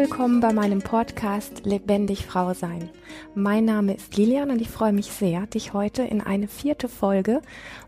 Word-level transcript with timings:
willkommen 0.00 0.40
bei 0.40 0.54
meinem 0.54 0.80
Podcast 0.80 1.66
Lebendig 1.66 2.24
Frau 2.24 2.54
Sein. 2.54 2.88
Mein 3.34 3.66
Name 3.66 3.92
ist 3.92 4.16
Lilian 4.16 4.50
und 4.50 4.62
ich 4.62 4.70
freue 4.70 4.94
mich 4.94 5.12
sehr, 5.12 5.46
dich 5.46 5.74
heute 5.74 6.02
in 6.02 6.22
eine 6.22 6.48
vierte 6.48 6.88
Folge 6.88 7.42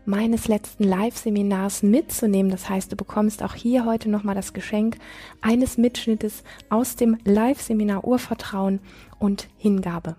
meines 0.05 0.47
letzten 0.47 0.83
Live-Seminars 0.83 1.81
mitzunehmen. 1.81 2.51
Das 2.51 2.69
heißt, 2.69 2.91
du 2.91 2.95
bekommst 2.95 3.41
auch 3.41 3.55
hier 3.55 3.85
heute 3.85 4.11
nochmal 4.11 4.35
das 4.35 4.53
Geschenk 4.53 4.97
eines 5.41 5.79
Mitschnittes 5.79 6.43
aus 6.69 6.95
dem 6.95 7.17
Live-Seminar 7.25 8.05
Urvertrauen 8.05 8.79
und 9.17 9.47
Hingabe. 9.57 10.15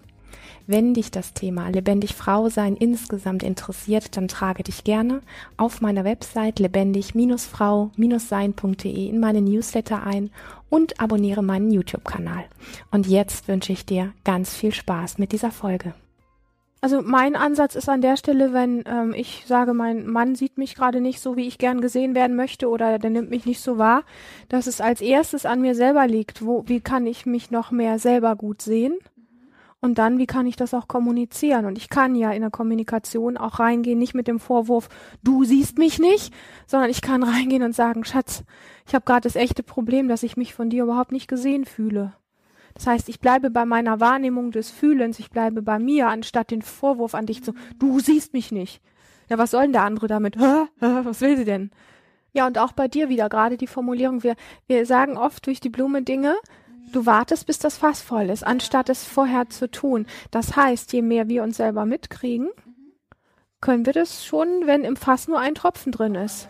Wenn 0.66 0.94
dich 0.94 1.10
das 1.10 1.34
Thema 1.34 1.68
lebendig 1.68 2.14
Frau 2.14 2.48
sein 2.48 2.74
insgesamt 2.74 3.42
interessiert, 3.42 4.16
dann 4.16 4.28
trage 4.28 4.62
dich 4.62 4.82
gerne 4.82 5.20
auf 5.58 5.82
meiner 5.82 6.04
Website 6.04 6.58
lebendig-frau-sein.de 6.58 9.08
in 9.08 9.20
meine 9.20 9.42
Newsletter 9.42 10.04
ein 10.04 10.30
und 10.74 11.00
abonniere 11.00 11.44
meinen 11.44 11.70
YouTube-Kanal. 11.70 12.46
Und 12.90 13.06
jetzt 13.06 13.46
wünsche 13.46 13.72
ich 13.72 13.86
dir 13.86 14.12
ganz 14.24 14.56
viel 14.56 14.74
Spaß 14.74 15.18
mit 15.18 15.30
dieser 15.30 15.52
Folge. 15.52 15.94
Also 16.80 17.00
mein 17.00 17.36
Ansatz 17.36 17.76
ist 17.76 17.88
an 17.88 18.00
der 18.00 18.16
Stelle, 18.16 18.52
wenn 18.52 18.82
ähm, 18.86 19.14
ich 19.16 19.44
sage, 19.46 19.72
mein 19.72 20.04
Mann 20.04 20.34
sieht 20.34 20.58
mich 20.58 20.74
gerade 20.74 21.00
nicht 21.00 21.20
so, 21.20 21.36
wie 21.36 21.46
ich 21.46 21.58
gern 21.58 21.80
gesehen 21.80 22.16
werden 22.16 22.34
möchte 22.34 22.68
oder 22.68 22.98
der 22.98 23.10
nimmt 23.10 23.30
mich 23.30 23.46
nicht 23.46 23.60
so 23.60 23.78
wahr, 23.78 24.02
dass 24.48 24.66
es 24.66 24.80
als 24.80 25.00
erstes 25.00 25.46
an 25.46 25.60
mir 25.60 25.76
selber 25.76 26.08
liegt. 26.08 26.44
Wo, 26.44 26.64
wie 26.66 26.80
kann 26.80 27.06
ich 27.06 27.24
mich 27.24 27.52
noch 27.52 27.70
mehr 27.70 28.00
selber 28.00 28.34
gut 28.34 28.60
sehen? 28.60 28.98
Und 29.84 29.98
dann, 29.98 30.16
wie 30.16 30.24
kann 30.24 30.46
ich 30.46 30.56
das 30.56 30.72
auch 30.72 30.88
kommunizieren? 30.88 31.66
Und 31.66 31.76
ich 31.76 31.90
kann 31.90 32.14
ja 32.14 32.32
in 32.32 32.40
der 32.40 32.50
Kommunikation 32.50 33.36
auch 33.36 33.58
reingehen, 33.58 33.98
nicht 33.98 34.14
mit 34.14 34.28
dem 34.28 34.40
Vorwurf, 34.40 34.88
du 35.22 35.44
siehst 35.44 35.76
mich 35.76 35.98
nicht, 35.98 36.32
sondern 36.66 36.88
ich 36.88 37.02
kann 37.02 37.22
reingehen 37.22 37.62
und 37.62 37.74
sagen, 37.74 38.02
Schatz, 38.02 38.44
ich 38.86 38.94
habe 38.94 39.04
gerade 39.04 39.24
das 39.24 39.36
echte 39.36 39.62
Problem, 39.62 40.08
dass 40.08 40.22
ich 40.22 40.38
mich 40.38 40.54
von 40.54 40.70
dir 40.70 40.84
überhaupt 40.84 41.12
nicht 41.12 41.28
gesehen 41.28 41.66
fühle. 41.66 42.14
Das 42.72 42.86
heißt, 42.86 43.10
ich 43.10 43.20
bleibe 43.20 43.50
bei 43.50 43.66
meiner 43.66 44.00
Wahrnehmung 44.00 44.52
des 44.52 44.70
Fühlens, 44.70 45.18
ich 45.18 45.28
bleibe 45.28 45.60
bei 45.60 45.78
mir, 45.78 46.08
anstatt 46.08 46.50
den 46.50 46.62
Vorwurf 46.62 47.14
an 47.14 47.26
dich 47.26 47.44
zu, 47.44 47.52
du 47.78 48.00
siehst 48.00 48.32
mich 48.32 48.52
nicht. 48.52 48.80
Ja, 49.28 49.36
was 49.36 49.50
soll 49.50 49.64
denn 49.64 49.74
der 49.74 49.84
andere 49.84 50.06
damit? 50.06 50.38
Hä? 50.38 50.64
Was 50.80 51.20
will 51.20 51.36
sie 51.36 51.44
denn? 51.44 51.70
Ja, 52.32 52.46
und 52.46 52.56
auch 52.56 52.72
bei 52.72 52.88
dir 52.88 53.10
wieder, 53.10 53.28
gerade 53.28 53.58
die 53.58 53.66
Formulierung, 53.66 54.22
wir, 54.22 54.34
wir 54.66 54.86
sagen 54.86 55.18
oft 55.18 55.46
durch 55.46 55.60
die 55.60 55.68
Blume 55.68 56.00
Dinge, 56.00 56.36
Du 56.94 57.06
wartest, 57.06 57.48
bis 57.48 57.58
das 57.58 57.76
Fass 57.76 58.00
voll 58.00 58.30
ist, 58.30 58.46
anstatt 58.46 58.88
es 58.88 59.02
vorher 59.02 59.50
zu 59.50 59.68
tun. 59.68 60.06
Das 60.30 60.54
heißt, 60.54 60.92
je 60.92 61.02
mehr 61.02 61.26
wir 61.26 61.42
uns 61.42 61.56
selber 61.56 61.86
mitkriegen, 61.86 62.50
können 63.60 63.84
wir 63.84 63.92
das 63.92 64.24
schon, 64.24 64.46
wenn 64.66 64.84
im 64.84 64.94
Fass 64.94 65.26
nur 65.26 65.40
ein 65.40 65.56
Tropfen 65.56 65.90
drin 65.90 66.14
ist. 66.14 66.46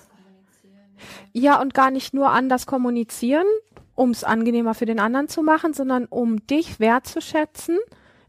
Ja, 1.33 1.63
und 1.63 1.73
gar 1.73 1.91
nicht 1.91 2.13
nur 2.13 2.29
anders 2.29 2.67
kommunizieren, 2.67 3.47
um 3.95 4.11
es 4.11 4.23
angenehmer 4.23 4.75
für 4.75 4.85
den 4.85 5.01
anderen 5.01 5.29
zu 5.29 5.43
machen, 5.43 5.73
sondern 5.73 6.05
um 6.05 6.47
dich 6.47 6.79
wertzuschätzen, 6.79 7.79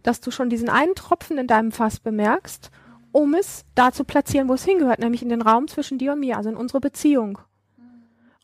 dass 0.02 0.22
du 0.22 0.32
schon 0.32 0.50
diesen 0.50 0.70
einen 0.70 0.96
Tropfen 0.96 1.38
in 1.38 1.48
deinem 1.48 1.74
Fass 1.74 2.00
bemerkst, 2.00 2.72
um 3.12 3.34
es 3.34 3.66
da 3.76 3.92
zu 3.92 4.06
platzieren, 4.06 4.48
wo 4.48 4.54
es 4.54 4.64
hingehört, 4.64 5.00
nämlich 5.00 5.22
in 5.22 5.28
den 5.28 5.42
Raum 5.42 5.68
zwischen 5.68 5.98
dir 5.98 6.14
und 6.14 6.22
mir, 6.22 6.38
also 6.38 6.50
in 6.50 6.56
unsere 6.56 6.80
Beziehung. 6.80 7.40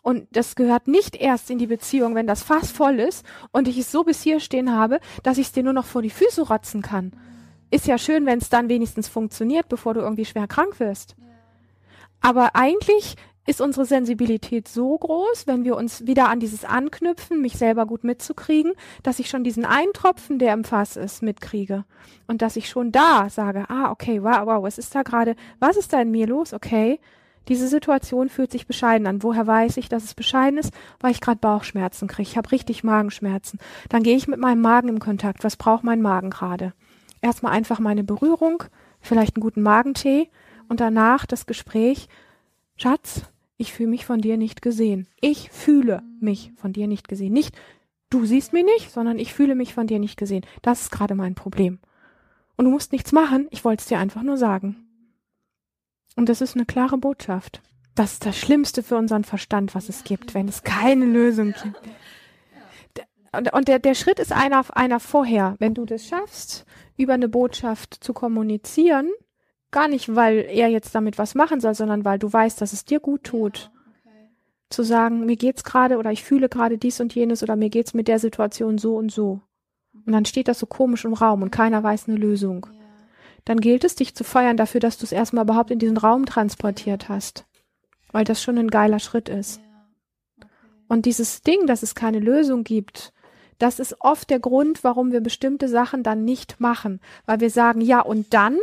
Und 0.01 0.27
das 0.31 0.55
gehört 0.55 0.87
nicht 0.87 1.15
erst 1.15 1.49
in 1.51 1.59
die 1.59 1.67
Beziehung, 1.67 2.15
wenn 2.15 2.27
das 2.27 2.41
Fass 2.41 2.71
voll 2.71 2.99
ist 2.99 3.25
und 3.51 3.67
ich 3.67 3.77
es 3.77 3.91
so 3.91 4.03
bis 4.03 4.21
hier 4.23 4.39
stehen 4.39 4.71
habe, 4.71 4.99
dass 5.23 5.37
ich 5.37 5.47
es 5.47 5.51
dir 5.51 5.63
nur 5.63 5.73
noch 5.73 5.85
vor 5.85 6.01
die 6.01 6.09
Füße 6.09 6.41
rotzen 6.47 6.81
kann. 6.81 7.11
Ist 7.69 7.87
ja 7.87 7.97
schön, 7.97 8.25
wenn 8.25 8.39
es 8.39 8.49
dann 8.49 8.67
wenigstens 8.67 9.07
funktioniert, 9.07 9.69
bevor 9.69 9.93
du 9.93 10.01
irgendwie 10.01 10.25
schwer 10.25 10.47
krank 10.47 10.79
wirst. 10.79 11.15
Aber 12.19 12.55
eigentlich 12.55 13.15
ist 13.47 13.61
unsere 13.61 13.85
Sensibilität 13.85 14.67
so 14.67 14.97
groß, 14.97 15.47
wenn 15.47 15.63
wir 15.63 15.75
uns 15.75 16.05
wieder 16.05 16.29
an 16.29 16.39
dieses 16.39 16.63
anknüpfen, 16.63 17.41
mich 17.41 17.57
selber 17.57 17.85
gut 17.85 18.03
mitzukriegen, 18.03 18.73
dass 19.03 19.19
ich 19.19 19.29
schon 19.29 19.43
diesen 19.43 19.65
Eintropfen, 19.65 20.37
der 20.37 20.53
im 20.53 20.63
Fass 20.63 20.95
ist, 20.95 21.23
mitkriege. 21.23 21.85
Und 22.27 22.41
dass 22.41 22.55
ich 22.55 22.69
schon 22.69 22.91
da 22.91 23.29
sage, 23.29 23.65
ah, 23.69 23.89
okay, 23.91 24.21
wow, 24.21 24.45
wow, 24.45 24.63
was 24.63 24.77
ist 24.77 24.93
da 24.93 25.01
gerade, 25.01 25.35
was 25.59 25.77
ist 25.77 25.91
da 25.91 26.01
in 26.01 26.11
mir 26.11 26.27
los? 26.27 26.53
Okay, 26.53 26.99
diese 27.47 27.67
Situation 27.67 28.29
fühlt 28.29 28.51
sich 28.51 28.67
bescheiden 28.67 29.07
an. 29.07 29.23
Woher 29.23 29.47
weiß 29.47 29.77
ich, 29.77 29.89
dass 29.89 30.03
es 30.03 30.13
bescheiden 30.13 30.59
ist? 30.59 30.73
Weil 30.99 31.11
ich 31.11 31.21
gerade 31.21 31.39
Bauchschmerzen 31.39 32.07
kriege. 32.07 32.29
Ich 32.29 32.37
habe 32.37 32.51
richtig 32.51 32.83
Magenschmerzen. 32.83 33.59
Dann 33.89 34.03
gehe 34.03 34.15
ich 34.15 34.27
mit 34.27 34.39
meinem 34.39 34.61
Magen 34.61 34.89
im 34.89 34.99
Kontakt. 34.99 35.43
Was 35.43 35.57
braucht 35.57 35.83
mein 35.83 36.01
Magen 36.01 36.29
gerade? 36.29 36.73
Erstmal 37.21 37.53
einfach 37.53 37.79
meine 37.79 38.03
Berührung, 38.03 38.63
vielleicht 38.99 39.35
einen 39.35 39.41
guten 39.41 39.61
Magentee 39.61 40.29
und 40.67 40.79
danach 40.79 41.25
das 41.25 41.45
Gespräch. 41.45 42.07
Schatz, 42.77 43.23
ich 43.57 43.73
fühle 43.73 43.89
mich 43.89 44.05
von 44.05 44.21
dir 44.21 44.37
nicht 44.37 44.61
gesehen. 44.61 45.07
Ich 45.19 45.49
fühle 45.51 46.03
mich 46.19 46.51
von 46.55 46.73
dir 46.73 46.87
nicht 46.87 47.07
gesehen. 47.07 47.33
Nicht 47.33 47.55
du 48.09 48.25
siehst 48.25 48.53
mich 48.53 48.65
nicht, 48.65 48.91
sondern 48.91 49.17
ich 49.17 49.33
fühle 49.33 49.55
mich 49.55 49.73
von 49.73 49.87
dir 49.87 49.99
nicht 49.99 50.17
gesehen. 50.17 50.45
Das 50.61 50.81
ist 50.81 50.91
gerade 50.91 51.15
mein 51.15 51.33
Problem. 51.33 51.79
Und 52.55 52.65
du 52.65 52.71
musst 52.71 52.91
nichts 52.91 53.11
machen, 53.11 53.47
ich 53.49 53.65
wollte 53.65 53.81
es 53.81 53.87
dir 53.87 53.97
einfach 53.97 54.21
nur 54.21 54.37
sagen. 54.37 54.75
Und 56.15 56.29
das 56.29 56.41
ist 56.41 56.55
eine 56.55 56.65
klare 56.65 56.97
Botschaft. 56.97 57.61
Das 57.95 58.13
ist 58.13 58.25
das 58.25 58.37
Schlimmste 58.37 58.83
für 58.83 58.97
unseren 58.97 59.23
Verstand, 59.23 59.75
was 59.75 59.89
es 59.89 60.03
gibt, 60.03 60.33
wenn 60.33 60.47
es 60.47 60.63
keine 60.63 61.05
Lösung 61.05 61.53
gibt. 61.61 61.81
Und, 63.53 63.67
der, 63.67 63.79
der 63.79 63.95
Schritt 63.95 64.19
ist 64.19 64.33
einer, 64.33 64.65
einer 64.75 64.99
vorher. 64.99 65.55
Wenn 65.59 65.73
du 65.73 65.85
das 65.85 66.05
schaffst, 66.05 66.65
über 66.97 67.13
eine 67.13 67.29
Botschaft 67.29 68.03
zu 68.03 68.13
kommunizieren, 68.13 69.09
gar 69.71 69.87
nicht, 69.87 70.15
weil 70.15 70.45
er 70.49 70.67
jetzt 70.67 70.93
damit 70.95 71.17
was 71.17 71.33
machen 71.35 71.61
soll, 71.61 71.73
sondern 71.73 72.03
weil 72.03 72.19
du 72.19 72.31
weißt, 72.31 72.59
dass 72.61 72.73
es 72.73 72.83
dir 72.83 72.99
gut 72.99 73.23
tut. 73.23 73.71
Zu 74.69 74.83
sagen, 74.83 75.25
mir 75.25 75.35
geht's 75.35 75.63
gerade 75.63 75.97
oder 75.97 76.11
ich 76.11 76.23
fühle 76.23 76.49
gerade 76.49 76.77
dies 76.77 76.99
und 77.01 77.13
jenes 77.13 77.43
oder 77.43 77.55
mir 77.55 77.69
geht's 77.69 77.93
mit 77.93 78.07
der 78.07 78.19
Situation 78.19 78.77
so 78.77 78.95
und 78.95 79.11
so. 79.11 79.41
Und 80.05 80.13
dann 80.13 80.25
steht 80.25 80.47
das 80.47 80.59
so 80.59 80.65
komisch 80.65 81.05
im 81.05 81.13
Raum 81.13 81.41
und 81.41 81.51
keiner 81.51 81.83
weiß 81.83 82.07
eine 82.07 82.17
Lösung 82.17 82.67
dann 83.45 83.59
gilt 83.59 83.83
es, 83.83 83.95
dich 83.95 84.15
zu 84.15 84.23
feiern 84.23 84.57
dafür, 84.57 84.79
dass 84.79 84.97
du 84.97 85.05
es 85.05 85.11
erstmal 85.11 85.45
überhaupt 85.45 85.71
in 85.71 85.79
diesen 85.79 85.97
Raum 85.97 86.25
transportiert 86.25 87.09
hast. 87.09 87.45
Weil 88.11 88.23
das 88.23 88.41
schon 88.41 88.57
ein 88.57 88.69
geiler 88.69 88.99
Schritt 88.99 89.29
ist. 89.29 89.61
Und 90.87 91.05
dieses 91.05 91.41
Ding, 91.41 91.67
dass 91.67 91.83
es 91.83 91.95
keine 91.95 92.19
Lösung 92.19 92.63
gibt, 92.63 93.13
das 93.57 93.79
ist 93.79 93.95
oft 93.99 94.29
der 94.29 94.39
Grund, 94.39 94.83
warum 94.83 95.11
wir 95.11 95.21
bestimmte 95.21 95.67
Sachen 95.67 96.03
dann 96.03 96.25
nicht 96.25 96.59
machen. 96.59 96.99
Weil 97.25 97.39
wir 97.39 97.49
sagen, 97.49 97.79
ja, 97.79 98.01
und 98.01 98.33
dann? 98.33 98.57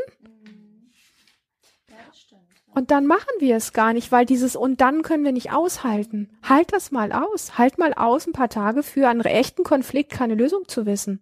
Und 2.75 2.91
dann 2.91 3.07
machen 3.07 3.33
wir 3.39 3.57
es 3.57 3.73
gar 3.73 3.93
nicht, 3.93 4.13
weil 4.13 4.27
dieses 4.27 4.57
und 4.57 4.81
dann 4.81 5.03
können 5.03 5.25
wir 5.25 5.33
nicht 5.33 5.53
aushalten. 5.53 6.29
Halt 6.43 6.73
das 6.73 6.91
mal 6.91 7.13
aus. 7.13 7.59
Halt 7.59 7.79
mal 7.79 7.95
aus 7.95 8.27
ein 8.27 8.33
paar 8.33 8.49
Tage 8.49 8.83
für 8.83 9.09
einen 9.09 9.21
echten 9.23 9.65
Konflikt 9.65 10.11
keine 10.13 10.35
Lösung 10.35 10.69
zu 10.69 10.85
wissen. 10.85 11.21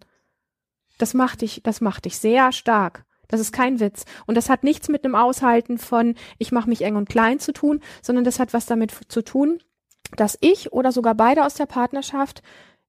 Das 0.98 1.14
macht 1.14 1.42
dich, 1.42 1.60
das 1.62 1.80
macht 1.80 2.06
dich 2.06 2.18
sehr 2.18 2.52
stark. 2.52 3.04
Das 3.28 3.40
ist 3.40 3.52
kein 3.52 3.80
Witz. 3.80 4.04
Und 4.26 4.36
das 4.36 4.48
hat 4.48 4.64
nichts 4.64 4.88
mit 4.88 5.04
einem 5.04 5.14
Aushalten 5.14 5.78
von, 5.78 6.14
ich 6.38 6.52
mache 6.52 6.68
mich 6.68 6.82
eng 6.82 6.96
und 6.96 7.08
klein 7.08 7.38
zu 7.38 7.52
tun, 7.52 7.80
sondern 8.02 8.24
das 8.24 8.38
hat 8.38 8.52
was 8.52 8.66
damit 8.66 8.92
zu 9.08 9.22
tun, 9.22 9.58
dass 10.16 10.38
ich 10.40 10.72
oder 10.72 10.92
sogar 10.92 11.14
beide 11.14 11.44
aus 11.44 11.54
der 11.54 11.66
Partnerschaft 11.66 12.42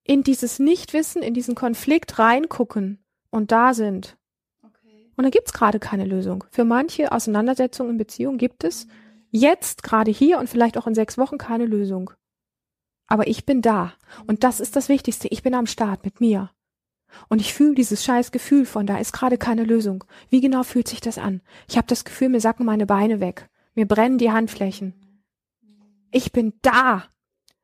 in 0.04 0.24
dieses 0.24 0.60
Nichtwissen, 0.60 1.22
in 1.22 1.34
diesen 1.34 1.56
Konflikt 1.56 2.20
reingucken 2.20 3.04
und 3.30 3.52
da 3.52 3.74
sind. 3.74 4.18
Okay. 4.64 5.12
Und 5.16 5.24
da 5.24 5.30
gibt's 5.30 5.54
gerade 5.54 5.80
keine 5.80 6.06
Lösung. 6.06 6.46
Für 6.52 6.64
manche 6.64 7.12
Auseinandersetzungen 7.12 7.92
in 7.92 7.98
Beziehungen 7.98 8.38
gibt 8.38 8.64
es 8.64 8.86
mhm. 8.86 8.92
jetzt, 9.32 9.84
gerade 9.84 10.12
hier 10.12 10.40
und 10.40 10.50
vielleicht 10.50 10.78
auch 10.78 10.88
in 10.88 10.96
sechs 10.96 11.18
Wochen 11.18 11.38
keine 11.38 11.66
Lösung. 11.66 12.12
Aber 13.08 13.28
ich 13.28 13.46
bin 13.46 13.62
da. 13.62 13.94
Und 14.28 14.44
das 14.44 14.60
ist 14.60 14.76
das 14.76 14.90
Wichtigste. 14.90 15.28
Ich 15.30 15.44
bin 15.44 15.56
am 15.56 15.66
Start 15.66 16.04
mit 16.04 16.20
mir. 16.20 16.52
Und 17.30 17.42
ich 17.42 17.54
fühle 17.54 17.76
dieses 17.76 18.04
scheiß 18.04 18.32
Gefühl 18.32 18.66
von, 18.66 18.86
da 18.86 18.98
ist 18.98 19.14
gerade 19.14 19.38
keine 19.38 19.64
Lösung. 19.64 20.04
Wie 20.30 20.42
genau 20.42 20.64
fühlt 20.64 20.88
sich 20.88 21.02
das 21.02 21.18
an? 21.18 21.42
Ich 21.68 21.78
habe 21.78 21.88
das 21.88 22.06
Gefühl, 22.06 22.30
mir 22.30 22.42
sacken 22.42 22.66
meine 22.66 22.86
Beine 22.86 23.20
weg. 23.20 23.50
Mir 23.76 23.88
brennen 23.88 24.18
die 24.18 24.32
Handflächen. 24.32 24.94
Ich 26.12 26.32
bin 26.32 26.54
da. 26.62 27.06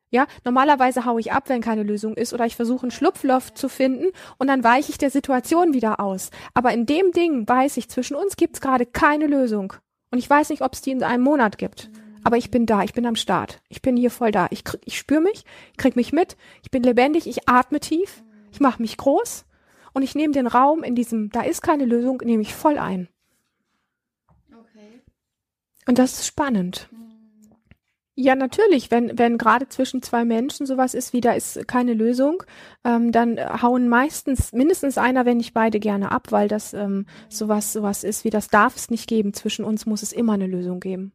Ja, 0.09 0.27
normalerweise 0.45 1.05
haue 1.05 1.19
ich 1.19 1.31
ab, 1.31 1.45
wenn 1.47 1.61
keine 1.61 1.81
Lösung 1.81 2.15
ist, 2.15 2.33
oder 2.35 2.45
ich 2.45 2.55
versuche 2.55 2.85
ein 2.85 2.91
Schlupfloch 2.91 3.49
zu 3.49 3.67
finden 3.67 4.11
und 4.37 4.47
dann 4.47 4.63
weiche 4.63 4.91
ich 4.91 4.99
der 4.99 5.09
Situation 5.09 5.73
wieder 5.73 5.99
aus. 5.99 6.29
Aber 6.53 6.71
in 6.71 6.85
dem 6.85 7.11
Ding 7.13 7.47
weiß 7.47 7.77
ich, 7.77 7.89
zwischen 7.89 8.15
uns 8.15 8.35
gibt's 8.35 8.61
gerade 8.61 8.85
keine 8.85 9.25
Lösung. 9.25 9.73
Und 10.11 10.19
ich 10.19 10.29
weiß 10.29 10.49
nicht, 10.49 10.61
ob 10.61 10.73
es 10.73 10.81
die 10.81 10.91
in 10.91 11.01
einem 11.01 11.23
Monat 11.23 11.57
gibt. 11.57 11.89
Aber 12.23 12.37
ich 12.37 12.51
bin 12.51 12.67
da, 12.67 12.83
ich 12.83 12.93
bin 12.93 13.07
am 13.07 13.15
Start. 13.15 13.61
Ich 13.69 13.81
bin 13.81 13.97
hier 13.97 14.11
voll 14.11 14.31
da. 14.31 14.47
Ich, 14.51 14.63
ich 14.85 14.99
spüre 14.99 15.19
mich, 15.19 15.45
ich 15.71 15.77
krieg 15.77 15.95
mich 15.95 16.13
mit, 16.13 16.37
ich 16.61 16.69
bin 16.69 16.83
lebendig, 16.83 17.25
ich 17.25 17.49
atme 17.49 17.79
tief 17.79 18.23
ich 18.53 18.59
mache 18.59 18.81
mich 18.81 18.97
groß 18.97 19.45
und 19.93 20.03
ich 20.03 20.13
nehme 20.13 20.33
den 20.33 20.45
Raum 20.45 20.83
in 20.83 20.93
diesem, 20.93 21.29
da 21.31 21.41
ist 21.41 21.61
keine 21.63 21.85
Lösung, 21.85 22.21
nehme 22.23 22.43
ich 22.43 22.53
voll 22.53 22.77
ein. 22.77 23.09
Okay. 24.51 25.01
Und 25.87 25.97
das 25.97 26.13
ist 26.13 26.27
spannend. 26.27 26.87
Mhm. 26.91 27.03
Ja, 28.15 28.35
natürlich, 28.35 28.91
wenn, 28.91 29.17
wenn 29.17 29.39
gerade 29.39 29.69
zwischen 29.69 30.03
zwei 30.03 30.23
Menschen 30.23 30.67
sowas 30.67 30.93
ist, 30.93 31.13
wie 31.13 31.21
da 31.21 31.31
ist 31.31 31.67
keine 31.67 31.95
Lösung, 31.95 32.43
ähm, 32.83 33.11
dann 33.11 33.39
hauen 33.39 33.89
meistens 33.89 34.53
mindestens 34.53 34.99
einer, 34.99 35.25
wenn 35.25 35.37
nicht 35.37 35.55
beide 35.55 35.79
gerne 35.79 36.11
ab, 36.11 36.31
weil 36.31 36.47
das 36.47 36.75
ähm, 36.75 37.07
sowas, 37.27 37.73
sowas 37.73 38.03
ist, 38.03 38.23
wie 38.23 38.29
das 38.29 38.49
darf 38.49 38.75
es 38.75 38.91
nicht 38.91 39.07
geben. 39.07 39.33
Zwischen 39.33 39.65
uns 39.65 39.87
muss 39.87 40.03
es 40.03 40.13
immer 40.13 40.33
eine 40.33 40.45
Lösung 40.45 40.79
geben. 40.79 41.11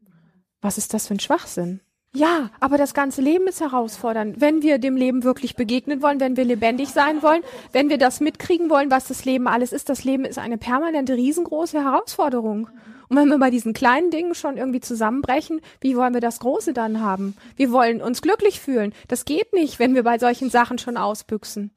Was 0.61 0.76
ist 0.76 0.93
das 0.93 1.06
für 1.06 1.14
ein 1.14 1.20
Schwachsinn? 1.20 1.81
Ja, 2.14 2.50
aber 2.58 2.78
das 2.78 2.94
ganze 2.94 3.20
Leben 3.20 3.46
ist 3.49 3.60
herausfordernd. 3.60 4.40
Wenn 4.40 4.62
wir 4.62 4.78
dem 4.78 4.96
Leben 4.96 5.25
wirklich 5.25 5.56
begegnen 5.56 6.00
wollen, 6.02 6.20
wenn 6.20 6.37
wir 6.37 6.44
lebendig 6.44 6.88
sein 6.88 7.22
wollen, 7.22 7.43
wenn 7.72 7.90
wir 7.90 7.99
das 7.99 8.20
mitkriegen 8.20 8.70
wollen, 8.70 8.90
was 8.90 9.08
das 9.08 9.25
Leben 9.25 9.46
alles 9.46 9.72
ist, 9.72 9.88
das 9.88 10.05
Leben 10.05 10.25
ist 10.25 10.38
eine 10.38 10.56
permanente, 10.56 11.14
riesengroße 11.14 11.82
Herausforderung. 11.82 12.70
Und 13.08 13.16
wenn 13.16 13.28
wir 13.28 13.38
bei 13.38 13.50
diesen 13.50 13.72
kleinen 13.72 14.10
Dingen 14.10 14.34
schon 14.34 14.56
irgendwie 14.56 14.81
zusammenbrechen, 14.81 15.60
wie 15.81 15.96
wollen 15.96 16.14
wir 16.14 16.20
das 16.20 16.40
Große 16.40 16.72
dann 16.72 17.00
haben? 17.00 17.37
Wir 17.56 17.72
wollen 17.72 18.02
uns 18.02 18.22
glücklich 18.22 18.60
fühlen. 18.60 18.94
Das 19.08 19.25
geht 19.25 19.52
nicht, 19.52 19.78
wenn 19.78 19.94
wir 19.94 20.02
bei 20.02 20.19
solchen 20.19 20.50
Sachen 20.50 20.78
schon 20.78 20.96
ausbüchsen. 20.96 21.70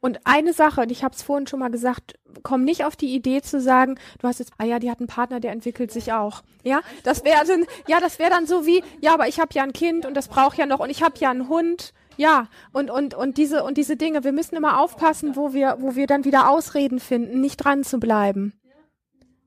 Und 0.00 0.20
eine 0.24 0.52
Sache, 0.52 0.82
und 0.82 0.92
ich 0.92 1.04
habe 1.04 1.14
es 1.14 1.22
vorhin 1.22 1.46
schon 1.46 1.60
mal 1.60 1.70
gesagt, 1.70 2.18
komm 2.42 2.64
nicht 2.64 2.84
auf 2.84 2.96
die 2.96 3.14
Idee 3.14 3.42
zu 3.42 3.60
sagen, 3.60 3.98
du 4.20 4.28
hast 4.28 4.38
jetzt, 4.38 4.52
ah 4.58 4.64
ja, 4.64 4.78
die 4.78 4.90
hat 4.90 5.00
einen 5.00 5.06
Partner, 5.06 5.40
der 5.40 5.52
entwickelt 5.52 5.90
sich 5.90 6.12
auch. 6.12 6.42
Ja, 6.62 6.80
das 7.02 7.24
wäre 7.24 7.44
dann, 7.46 7.66
ja, 7.88 8.00
das 8.00 8.18
wäre 8.18 8.30
dann 8.30 8.46
so 8.46 8.66
wie, 8.66 8.82
ja, 9.00 9.14
aber 9.14 9.28
ich 9.28 9.40
habe 9.40 9.50
ja 9.54 9.62
ein 9.62 9.72
Kind 9.72 10.06
und 10.06 10.14
das 10.14 10.28
braucht 10.28 10.58
ja 10.58 10.66
noch 10.66 10.80
und 10.80 10.90
ich 10.90 11.02
habe 11.02 11.14
ja 11.18 11.30
einen 11.30 11.48
Hund. 11.48 11.92
Ja, 12.18 12.48
und 12.72 12.90
und 12.90 13.14
und 13.14 13.38
diese 13.38 13.64
und 13.64 13.78
diese 13.78 13.96
Dinge, 13.96 14.22
wir 14.22 14.32
müssen 14.32 14.54
immer 14.54 14.80
aufpassen, 14.80 15.34
wo 15.34 15.54
wir 15.54 15.76
wo 15.80 15.96
wir 15.96 16.06
dann 16.06 16.24
wieder 16.24 16.50
Ausreden 16.50 17.00
finden, 17.00 17.40
nicht 17.40 17.56
dran 17.56 17.84
zu 17.84 17.98
bleiben. 17.98 18.52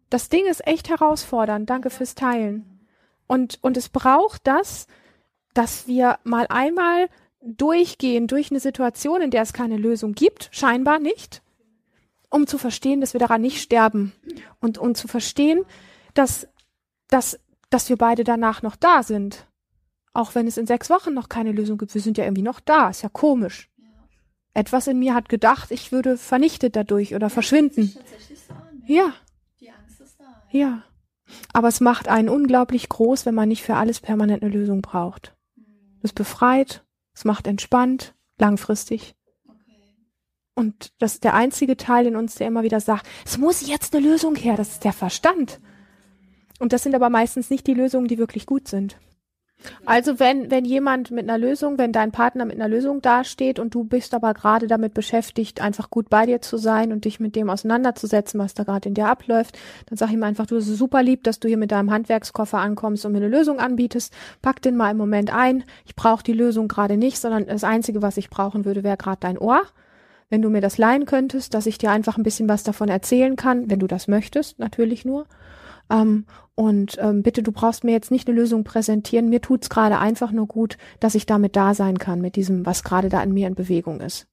Das 0.09 0.29
Ding 0.29 0.45
ist 0.47 0.65
echt 0.65 0.89
herausfordernd. 0.89 1.69
Danke 1.69 1.89
fürs 1.91 2.15
Teilen. 2.15 2.87
Und 3.27 3.59
und 3.61 3.77
es 3.77 3.89
braucht 3.89 4.47
das, 4.47 4.87
dass 5.53 5.87
wir 5.87 6.17
mal 6.23 6.47
einmal 6.49 7.07
durchgehen 7.45 8.27
durch 8.27 8.51
eine 8.51 8.59
Situation, 8.59 9.21
in 9.21 9.31
der 9.31 9.43
es 9.43 9.53
keine 9.53 9.77
Lösung 9.77 10.13
gibt, 10.13 10.49
scheinbar 10.51 10.99
nicht, 10.99 11.41
um 12.35 12.47
zu 12.47 12.57
verstehen, 12.57 13.01
dass 13.01 13.13
wir 13.13 13.19
daran 13.19 13.41
nicht 13.41 13.61
sterben 13.61 14.13
und 14.59 14.77
um 14.77 14.95
zu 14.95 15.07
verstehen, 15.07 15.63
dass, 16.13 16.47
dass, 17.07 17.39
dass 17.69 17.89
wir 17.89 17.97
beide 17.97 18.23
danach 18.23 18.61
noch 18.61 18.75
da 18.75 19.03
sind. 19.03 19.47
Auch 20.13 20.35
wenn 20.35 20.47
es 20.47 20.57
in 20.57 20.67
sechs 20.67 20.89
Wochen 20.89 21.13
noch 21.13 21.29
keine 21.29 21.51
Lösung 21.51 21.77
gibt, 21.77 21.93
wir 21.93 22.01
sind 22.01 22.17
ja 22.17 22.23
irgendwie 22.23 22.41
noch 22.41 22.59
da, 22.59 22.89
ist 22.89 23.01
ja 23.01 23.09
komisch. 23.09 23.69
Etwas 24.53 24.87
in 24.87 24.99
mir 24.99 25.13
hat 25.13 25.27
gedacht, 25.27 25.71
ich 25.71 25.91
würde 25.91 26.17
vernichtet 26.17 26.75
dadurch 26.75 27.15
oder 27.15 27.29
verschwinden. 27.29 27.93
Ja. 28.85 29.13
Die 29.59 29.69
Angst 29.69 29.99
ist 29.99 30.19
da. 30.19 30.43
Ja. 30.51 30.83
Aber 31.51 31.67
es 31.67 31.81
macht 31.81 32.07
einen 32.07 32.29
unglaublich 32.29 32.87
groß, 32.87 33.25
wenn 33.25 33.35
man 33.35 33.49
nicht 33.49 33.63
für 33.63 33.75
alles 33.75 33.99
permanent 33.99 34.43
eine 34.43 34.51
Lösung 34.53 34.81
braucht. 34.81 35.35
Es 36.01 36.13
befreit 36.13 36.85
es 37.15 37.23
macht 37.23 37.47
entspannt, 37.47 38.13
langfristig. 38.37 39.15
Und 40.55 40.93
das 40.99 41.15
ist 41.15 41.23
der 41.25 41.33
einzige 41.33 41.75
Teil 41.77 42.07
in 42.07 42.15
uns, 42.15 42.35
der 42.35 42.47
immer 42.47 42.63
wieder 42.63 42.79
sagt, 42.79 43.05
es 43.25 43.37
muss 43.37 43.67
jetzt 43.67 43.93
eine 43.93 44.07
Lösung 44.07 44.35
her, 44.35 44.55
das 44.55 44.69
ist 44.71 44.85
der 44.85 44.93
Verstand. 44.93 45.59
Und 46.59 46.71
das 46.71 46.83
sind 46.83 46.95
aber 46.95 47.09
meistens 47.09 47.49
nicht 47.49 47.67
die 47.67 47.73
Lösungen, 47.73 48.07
die 48.07 48.17
wirklich 48.17 48.45
gut 48.45 48.69
sind. 48.69 48.97
Also 49.85 50.19
wenn, 50.19 50.51
wenn 50.51 50.65
jemand 50.65 51.11
mit 51.11 51.27
einer 51.27 51.37
Lösung, 51.37 51.77
wenn 51.77 51.91
dein 51.91 52.11
Partner 52.11 52.45
mit 52.45 52.55
einer 52.55 52.67
Lösung 52.67 53.01
dasteht 53.01 53.57
und 53.57 53.73
du 53.73 53.83
bist 53.83 54.13
aber 54.13 54.33
gerade 54.33 54.67
damit 54.67 54.93
beschäftigt, 54.93 55.61
einfach 55.61 55.89
gut 55.89 56.09
bei 56.09 56.25
dir 56.25 56.41
zu 56.41 56.57
sein 56.57 56.91
und 56.91 57.05
dich 57.05 57.19
mit 57.19 57.35
dem 57.35 57.49
auseinanderzusetzen, 57.49 58.39
was 58.39 58.53
da 58.53 58.63
gerade 58.63 58.89
in 58.89 58.95
dir 58.95 59.07
abläuft, 59.07 59.57
dann 59.87 59.97
sag 59.97 60.11
ihm 60.11 60.23
einfach, 60.23 60.45
du 60.45 60.55
bist 60.55 60.67
super 60.75 61.01
lieb, 61.03 61.23
dass 61.23 61.39
du 61.39 61.47
hier 61.47 61.57
mit 61.57 61.71
deinem 61.71 61.91
Handwerkskoffer 61.91 62.59
ankommst 62.59 63.05
und 63.05 63.13
mir 63.13 63.19
eine 63.19 63.29
Lösung 63.29 63.59
anbietest. 63.59 64.13
Pack 64.41 64.61
den 64.61 64.77
mal 64.77 64.91
im 64.91 64.97
Moment 64.97 65.33
ein. 65.33 65.63
Ich 65.85 65.95
brauche 65.95 66.23
die 66.23 66.33
Lösung 66.33 66.67
gerade 66.67 66.97
nicht, 66.97 67.17
sondern 67.17 67.47
das 67.47 67.63
Einzige, 67.63 68.01
was 68.01 68.17
ich 68.17 68.29
brauchen 68.29 68.65
würde, 68.65 68.83
wäre 68.83 68.97
gerade 68.97 69.19
dein 69.21 69.37
Ohr. 69.37 69.63
Wenn 70.29 70.41
du 70.41 70.49
mir 70.49 70.61
das 70.61 70.77
leihen 70.77 71.05
könntest, 71.05 71.53
dass 71.53 71.65
ich 71.65 71.77
dir 71.77 71.91
einfach 71.91 72.17
ein 72.17 72.23
bisschen 72.23 72.49
was 72.49 72.63
davon 72.63 72.89
erzählen 72.89 73.35
kann, 73.35 73.69
wenn 73.69 73.79
du 73.79 73.87
das 73.87 74.07
möchtest, 74.07 74.59
natürlich 74.59 75.05
nur. 75.05 75.27
Ähm, 75.89 76.25
und 76.55 76.97
ähm, 76.99 77.21
bitte, 77.21 77.43
du 77.43 77.51
brauchst 77.51 77.83
mir 77.83 77.91
jetzt 77.91 78.11
nicht 78.11 78.27
eine 78.27 78.39
Lösung 78.39 78.63
präsentieren. 78.63 79.29
Mir 79.29 79.41
tut's 79.41 79.69
gerade 79.69 79.99
einfach 79.99 80.31
nur 80.31 80.47
gut, 80.47 80.77
dass 80.99 81.15
ich 81.15 81.25
damit 81.25 81.55
da 81.55 81.73
sein 81.73 81.99
kann, 81.99 82.21
mit 82.21 82.35
diesem, 82.35 82.65
was 82.65 82.83
gerade 82.83 83.09
da 83.09 83.21
in 83.21 83.33
mir 83.33 83.47
in 83.47 83.55
Bewegung 83.55 84.01
ist. 84.01 84.27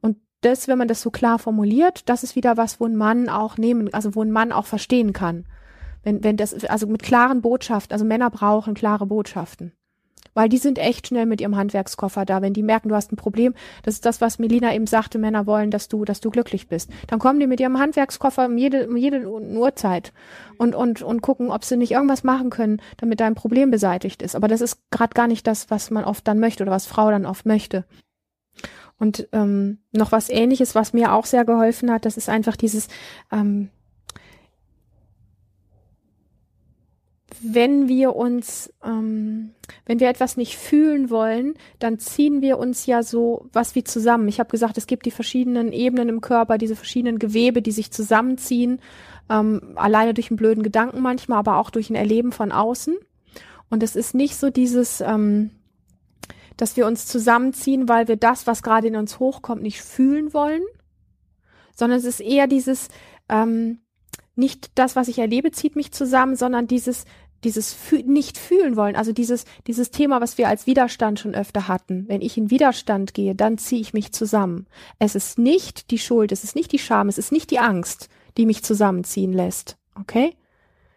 Und 0.00 0.18
das, 0.42 0.68
wenn 0.68 0.78
man 0.78 0.88
das 0.88 1.00
so 1.00 1.10
klar 1.10 1.38
formuliert, 1.38 2.08
das 2.08 2.22
ist 2.22 2.36
wieder 2.36 2.56
was, 2.56 2.78
wo 2.78 2.84
ein 2.84 2.96
Mann 2.96 3.28
auch 3.28 3.56
nehmen, 3.56 3.92
also 3.92 4.14
wo 4.14 4.22
ein 4.22 4.30
Mann 4.30 4.52
auch 4.52 4.66
verstehen 4.66 5.12
kann. 5.12 5.46
Wenn, 6.02 6.22
wenn 6.22 6.36
das, 6.36 6.64
also 6.66 6.86
mit 6.86 7.02
klaren 7.02 7.42
Botschaften, 7.42 7.92
also 7.92 8.04
Männer 8.04 8.30
brauchen 8.30 8.74
klare 8.74 9.06
Botschaften 9.06 9.72
weil 10.38 10.48
die 10.48 10.58
sind 10.58 10.78
echt 10.78 11.08
schnell 11.08 11.26
mit 11.26 11.40
ihrem 11.40 11.56
Handwerkskoffer 11.56 12.24
da. 12.24 12.40
Wenn 12.42 12.52
die 12.52 12.62
merken, 12.62 12.90
du 12.90 12.94
hast 12.94 13.10
ein 13.10 13.16
Problem, 13.16 13.54
das 13.82 13.94
ist 13.94 14.06
das, 14.06 14.20
was 14.20 14.38
Melina 14.38 14.72
eben 14.72 14.86
sagte, 14.86 15.18
Männer 15.18 15.46
wollen, 15.46 15.72
dass 15.72 15.88
du, 15.88 16.04
dass 16.04 16.20
du 16.20 16.30
glücklich 16.30 16.68
bist. 16.68 16.90
Dann 17.08 17.18
kommen 17.18 17.40
die 17.40 17.48
mit 17.48 17.58
ihrem 17.58 17.76
Handwerkskoffer 17.76 18.46
um 18.46 18.56
jede, 18.56 18.86
um 18.88 18.96
jede 18.96 19.28
Uhrzeit 19.28 20.12
und, 20.56 20.76
und, 20.76 21.02
und 21.02 21.22
gucken, 21.22 21.50
ob 21.50 21.64
sie 21.64 21.76
nicht 21.76 21.90
irgendwas 21.90 22.22
machen 22.22 22.50
können, 22.50 22.80
damit 22.98 23.18
dein 23.18 23.34
Problem 23.34 23.72
beseitigt 23.72 24.22
ist. 24.22 24.36
Aber 24.36 24.46
das 24.46 24.60
ist 24.60 24.78
gerade 24.92 25.12
gar 25.12 25.26
nicht 25.26 25.44
das, 25.44 25.72
was 25.72 25.90
man 25.90 26.04
oft 26.04 26.28
dann 26.28 26.38
möchte 26.38 26.62
oder 26.62 26.70
was 26.70 26.86
Frau 26.86 27.10
dann 27.10 27.26
oft 27.26 27.44
möchte. 27.44 27.84
Und 28.96 29.26
ähm, 29.32 29.78
noch 29.90 30.12
was 30.12 30.28
ähnliches, 30.28 30.76
was 30.76 30.92
mir 30.92 31.14
auch 31.14 31.26
sehr 31.26 31.46
geholfen 31.46 31.90
hat, 31.90 32.04
das 32.04 32.16
ist 32.16 32.28
einfach 32.28 32.54
dieses, 32.54 32.86
ähm, 33.32 33.70
wenn 37.42 37.88
wir 37.88 38.16
uns, 38.16 38.72
ähm, 38.84 39.50
wenn 39.86 40.00
wir 40.00 40.08
etwas 40.08 40.36
nicht 40.36 40.56
fühlen 40.56 41.10
wollen, 41.10 41.54
dann 41.78 41.98
ziehen 41.98 42.42
wir 42.42 42.58
uns 42.58 42.86
ja 42.86 43.02
so 43.02 43.48
was 43.52 43.74
wie 43.74 43.84
zusammen. 43.84 44.28
Ich 44.28 44.40
habe 44.40 44.50
gesagt, 44.50 44.78
es 44.78 44.86
gibt 44.86 45.06
die 45.06 45.10
verschiedenen 45.10 45.72
Ebenen 45.72 46.08
im 46.08 46.20
Körper, 46.20 46.58
diese 46.58 46.76
verschiedenen 46.76 47.18
Gewebe, 47.18 47.62
die 47.62 47.72
sich 47.72 47.90
zusammenziehen, 47.90 48.80
ähm, 49.30 49.72
alleine 49.76 50.14
durch 50.14 50.30
einen 50.30 50.36
blöden 50.36 50.62
Gedanken 50.62 51.00
manchmal, 51.00 51.38
aber 51.38 51.56
auch 51.56 51.70
durch 51.70 51.90
ein 51.90 51.94
Erleben 51.96 52.32
von 52.32 52.52
außen. 52.52 52.96
Und 53.70 53.82
es 53.82 53.96
ist 53.96 54.14
nicht 54.14 54.36
so 54.36 54.50
dieses, 54.50 55.00
ähm, 55.00 55.50
dass 56.56 56.76
wir 56.76 56.86
uns 56.86 57.06
zusammenziehen, 57.06 57.88
weil 57.88 58.08
wir 58.08 58.16
das, 58.16 58.46
was 58.46 58.62
gerade 58.62 58.88
in 58.88 58.96
uns 58.96 59.18
hochkommt, 59.18 59.62
nicht 59.62 59.82
fühlen 59.82 60.32
wollen, 60.32 60.62
sondern 61.74 61.98
es 61.98 62.04
ist 62.04 62.20
eher 62.20 62.46
dieses, 62.46 62.88
ähm, 63.28 63.80
nicht 64.34 64.70
das, 64.76 64.96
was 64.96 65.08
ich 65.08 65.18
erlebe, 65.18 65.50
zieht 65.50 65.76
mich 65.76 65.92
zusammen, 65.92 66.36
sondern 66.36 66.66
dieses, 66.66 67.04
dieses 67.44 67.72
Fü 67.72 68.02
nicht 68.02 68.38
fühlen 68.38 68.76
wollen, 68.76 68.96
also 68.96 69.12
dieses, 69.12 69.44
dieses 69.66 69.90
Thema, 69.90 70.20
was 70.20 70.38
wir 70.38 70.48
als 70.48 70.66
Widerstand 70.66 71.20
schon 71.20 71.34
öfter 71.34 71.68
hatten. 71.68 72.04
Wenn 72.08 72.20
ich 72.20 72.36
in 72.36 72.50
Widerstand 72.50 73.14
gehe, 73.14 73.34
dann 73.34 73.58
ziehe 73.58 73.80
ich 73.80 73.94
mich 73.94 74.12
zusammen. 74.12 74.66
Es 74.98 75.14
ist 75.14 75.38
nicht 75.38 75.90
die 75.90 75.98
Schuld, 75.98 76.32
es 76.32 76.44
ist 76.44 76.56
nicht 76.56 76.72
die 76.72 76.78
Scham, 76.78 77.08
es 77.08 77.18
ist 77.18 77.32
nicht 77.32 77.50
die 77.50 77.60
Angst, 77.60 78.08
die 78.36 78.46
mich 78.46 78.64
zusammenziehen 78.64 79.32
lässt, 79.32 79.76
okay? 79.98 80.34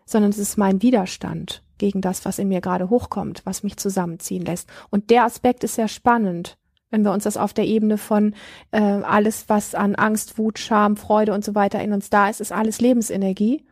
Sondern 0.06 0.32
es 0.32 0.38
ist 0.38 0.58
mein 0.58 0.82
Widerstand 0.82 1.64
gegen 1.78 2.02
das, 2.02 2.26
was 2.26 2.40
in 2.40 2.48
mir 2.48 2.62
gerade 2.62 2.90
hochkommt, 2.90 3.42
was 3.46 3.64
mich 3.64 3.78
zusammenziehen 3.78 4.46
lässt. 4.46 4.68
Und 4.90 5.10
der 5.10 5.26
Aspekt 5.26 5.64
ist 5.64 5.76
sehr 5.76 5.88
spannend, 5.88 6.58
wenn 6.90 7.04
wir 7.04 7.14
uns 7.14 7.24
das 7.24 7.38
auf 7.38 7.54
der 7.54 7.66
Ebene 7.66 7.98
von 7.98 8.36
äh, 8.72 8.82
alles, 8.82 9.46
was 9.48 9.76
an 9.76 9.96
Angst, 9.96 10.38
Wut, 10.38 10.60
Scham, 10.60 10.98
Freude 10.98 11.34
und 11.34 11.46
so 11.46 11.56
weiter 11.56 11.82
in 11.82 11.94
uns 11.94 12.10
da 12.10 12.30
ist, 12.30 12.42
ist 12.42 12.52
alles 12.52 12.82
Lebensenergie 12.82 13.64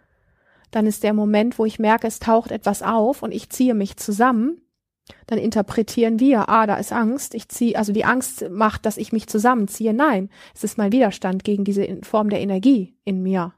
dann 0.71 0.85
ist 0.85 1.03
der 1.03 1.13
Moment, 1.13 1.57
wo 1.59 1.65
ich 1.65 1.79
merke, 1.79 2.07
es 2.07 2.19
taucht 2.19 2.51
etwas 2.51 2.81
auf 2.81 3.23
und 3.23 3.31
ich 3.31 3.49
ziehe 3.49 3.73
mich 3.73 3.97
zusammen, 3.97 4.61
dann 5.27 5.39
interpretieren 5.39 6.19
wir, 6.19 6.49
ah, 6.49 6.67
da 6.67 6.75
ist 6.75 6.93
Angst, 6.93 7.33
ich 7.33 7.49
ziehe, 7.49 7.77
also 7.77 7.91
die 7.91 8.05
Angst 8.05 8.49
macht, 8.49 8.85
dass 8.85 8.97
ich 8.97 9.11
mich 9.11 9.27
zusammenziehe. 9.27 9.93
Nein, 9.93 10.29
es 10.53 10.63
ist 10.63 10.77
mein 10.77 10.91
Widerstand 10.91 11.43
gegen 11.43 11.63
diese 11.63 11.99
Form 12.03 12.29
der 12.29 12.41
Energie 12.41 12.95
in 13.05 13.23
mir, 13.23 13.53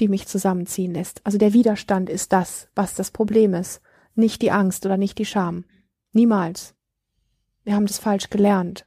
die 0.00 0.08
mich 0.08 0.26
zusammenziehen 0.26 0.94
lässt. 0.94 1.24
Also 1.24 1.38
der 1.38 1.52
Widerstand 1.52 2.10
ist 2.10 2.32
das, 2.32 2.68
was 2.74 2.94
das 2.94 3.10
Problem 3.10 3.54
ist, 3.54 3.80
nicht 4.14 4.42
die 4.42 4.50
Angst 4.50 4.84
oder 4.86 4.96
nicht 4.96 5.18
die 5.18 5.26
Scham. 5.26 5.64
Niemals. 6.12 6.74
Wir 7.62 7.74
haben 7.74 7.86
das 7.86 7.98
falsch 7.98 8.30
gelernt. 8.30 8.86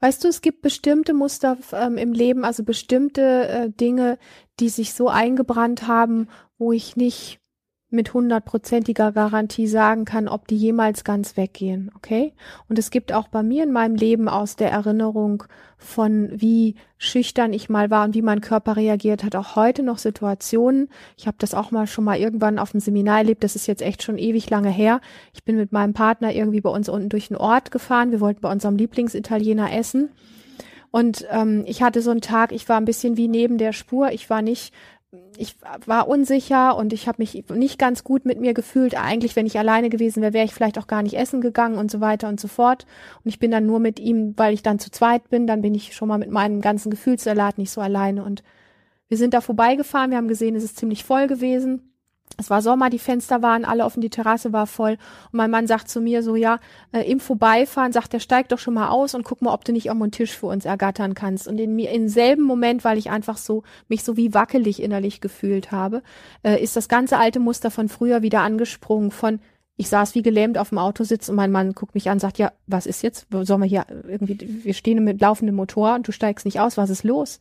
Weißt 0.00 0.22
du, 0.24 0.28
es 0.28 0.40
gibt 0.40 0.62
bestimmte 0.62 1.14
Muster 1.14 1.56
ähm, 1.72 1.96
im 1.96 2.12
Leben, 2.12 2.44
also 2.44 2.62
bestimmte 2.62 3.48
äh, 3.48 3.70
Dinge, 3.70 4.18
die 4.60 4.68
sich 4.68 4.94
so 4.94 5.08
eingebrannt 5.08 5.86
haben, 5.86 6.28
wo 6.58 6.72
ich 6.72 6.96
nicht 6.96 7.40
mit 7.88 8.12
hundertprozentiger 8.12 9.12
Garantie 9.12 9.68
sagen 9.68 10.04
kann, 10.04 10.26
ob 10.26 10.48
die 10.48 10.56
jemals 10.56 11.04
ganz 11.04 11.36
weggehen, 11.36 11.92
okay? 11.94 12.32
Und 12.68 12.80
es 12.80 12.90
gibt 12.90 13.12
auch 13.12 13.28
bei 13.28 13.44
mir 13.44 13.62
in 13.62 13.72
meinem 13.72 13.94
Leben 13.94 14.28
aus 14.28 14.56
der 14.56 14.72
Erinnerung 14.72 15.44
von 15.78 16.28
wie 16.32 16.74
schüchtern 16.98 17.52
ich 17.52 17.68
mal 17.68 17.90
war 17.90 18.04
und 18.04 18.14
wie 18.14 18.22
mein 18.22 18.40
Körper 18.40 18.76
reagiert 18.76 19.22
hat, 19.22 19.36
auch 19.36 19.54
heute 19.54 19.84
noch 19.84 19.98
Situationen. 19.98 20.88
Ich 21.16 21.28
habe 21.28 21.36
das 21.38 21.54
auch 21.54 21.70
mal 21.70 21.86
schon 21.86 22.04
mal 22.04 22.18
irgendwann 22.18 22.58
auf 22.58 22.72
dem 22.72 22.80
Seminar 22.80 23.18
erlebt, 23.18 23.44
das 23.44 23.54
ist 23.54 23.68
jetzt 23.68 23.82
echt 23.82 24.02
schon 24.02 24.18
ewig 24.18 24.50
lange 24.50 24.70
her. 24.70 25.00
Ich 25.32 25.44
bin 25.44 25.56
mit 25.56 25.70
meinem 25.70 25.94
Partner 25.94 26.32
irgendwie 26.32 26.60
bei 26.60 26.70
uns 26.70 26.88
unten 26.88 27.08
durch 27.08 27.28
den 27.28 27.36
Ort 27.36 27.70
gefahren, 27.70 28.10
wir 28.10 28.20
wollten 28.20 28.40
bei 28.40 28.50
unserem 28.50 28.76
Lieblingsitaliener 28.76 29.72
essen. 29.72 30.10
Und 30.90 31.26
ähm, 31.30 31.64
ich 31.66 31.82
hatte 31.82 32.00
so 32.00 32.10
einen 32.10 32.22
Tag, 32.22 32.52
ich 32.52 32.68
war 32.70 32.78
ein 32.78 32.86
bisschen 32.86 33.18
wie 33.18 33.28
neben 33.28 33.58
der 33.58 33.74
Spur. 33.74 34.12
Ich 34.12 34.30
war 34.30 34.40
nicht 34.40 34.72
ich 35.36 35.56
war 35.86 36.08
unsicher 36.08 36.76
und 36.76 36.92
ich 36.92 37.08
habe 37.08 37.16
mich 37.18 37.44
nicht 37.50 37.78
ganz 37.78 38.04
gut 38.04 38.24
mit 38.24 38.40
mir 38.40 38.54
gefühlt. 38.54 39.00
Eigentlich, 39.00 39.36
wenn 39.36 39.46
ich 39.46 39.58
alleine 39.58 39.88
gewesen 39.88 40.22
wäre, 40.22 40.32
wäre 40.32 40.44
ich 40.44 40.54
vielleicht 40.54 40.78
auch 40.78 40.86
gar 40.86 41.02
nicht 41.02 41.14
essen 41.14 41.40
gegangen 41.40 41.78
und 41.78 41.90
so 41.90 42.00
weiter 42.00 42.28
und 42.28 42.40
so 42.40 42.48
fort. 42.48 42.86
Und 43.24 43.28
ich 43.28 43.38
bin 43.38 43.50
dann 43.50 43.66
nur 43.66 43.78
mit 43.78 44.00
ihm, 44.00 44.34
weil 44.36 44.54
ich 44.54 44.62
dann 44.62 44.78
zu 44.78 44.90
zweit 44.90 45.28
bin, 45.28 45.46
dann 45.46 45.62
bin 45.62 45.74
ich 45.74 45.94
schon 45.94 46.08
mal 46.08 46.18
mit 46.18 46.30
meinem 46.30 46.60
ganzen 46.60 46.90
Gefühlssalat 46.90 47.58
nicht 47.58 47.70
so 47.70 47.80
alleine. 47.80 48.24
Und 48.24 48.42
wir 49.08 49.16
sind 49.16 49.34
da 49.34 49.40
vorbeigefahren, 49.40 50.10
wir 50.10 50.18
haben 50.18 50.28
gesehen, 50.28 50.56
es 50.56 50.64
ist 50.64 50.78
ziemlich 50.78 51.04
voll 51.04 51.26
gewesen. 51.26 51.95
Es 52.36 52.50
war 52.50 52.62
Sommer, 52.62 52.90
die 52.90 52.98
Fenster 52.98 53.42
waren 53.42 53.64
alle 53.64 53.84
offen, 53.84 54.00
die 54.00 54.10
Terrasse 54.10 54.52
war 54.52 54.66
voll. 54.66 54.92
Und 55.32 55.34
mein 55.38 55.50
Mann 55.50 55.66
sagt 55.66 55.88
zu 55.88 56.00
mir 56.00 56.22
so, 56.22 56.36
ja, 56.36 56.58
äh, 56.92 57.10
im 57.10 57.20
Vorbeifahren 57.20 57.92
sagt 57.92 58.14
er, 58.14 58.20
steig 58.20 58.48
doch 58.48 58.58
schon 58.58 58.74
mal 58.74 58.88
aus 58.88 59.14
und 59.14 59.24
guck 59.24 59.42
mal, 59.42 59.54
ob 59.54 59.64
du 59.64 59.72
nicht 59.72 59.86
irgendwo 59.86 60.04
einen 60.04 60.12
Tisch 60.12 60.36
für 60.36 60.46
uns 60.46 60.64
ergattern 60.64 61.14
kannst. 61.14 61.48
Und 61.48 61.58
in 61.58 61.74
mir, 61.74 61.90
im 61.90 62.08
selben 62.08 62.42
Moment, 62.42 62.84
weil 62.84 62.98
ich 62.98 63.10
einfach 63.10 63.38
so, 63.38 63.62
mich 63.88 64.04
so 64.04 64.16
wie 64.16 64.34
wackelig 64.34 64.82
innerlich 64.82 65.20
gefühlt 65.20 65.72
habe, 65.72 66.02
äh, 66.42 66.62
ist 66.62 66.76
das 66.76 66.88
ganze 66.88 67.18
alte 67.18 67.40
Muster 67.40 67.70
von 67.70 67.88
früher 67.88 68.22
wieder 68.22 68.42
angesprungen 68.42 69.10
von, 69.10 69.40
ich 69.78 69.88
saß 69.88 70.14
wie 70.14 70.22
gelähmt 70.22 70.58
auf 70.58 70.70
dem 70.70 70.78
Autositz 70.78 71.28
und 71.28 71.36
mein 71.36 71.52
Mann 71.52 71.72
guckt 71.72 71.94
mich 71.94 72.08
an, 72.08 72.18
sagt, 72.18 72.38
ja, 72.38 72.52
was 72.66 72.86
ist 72.86 73.02
jetzt? 73.02 73.26
Sollen 73.30 73.60
wir 73.60 73.68
hier 73.68 73.86
irgendwie, 74.08 74.64
wir 74.64 74.74
stehen 74.74 75.04
mit 75.04 75.20
laufendem 75.20 75.54
Motor 75.54 75.94
und 75.94 76.08
du 76.08 76.12
steigst 76.12 76.46
nicht 76.46 76.60
aus, 76.60 76.76
was 76.76 76.90
ist 76.90 77.04
los? 77.04 77.40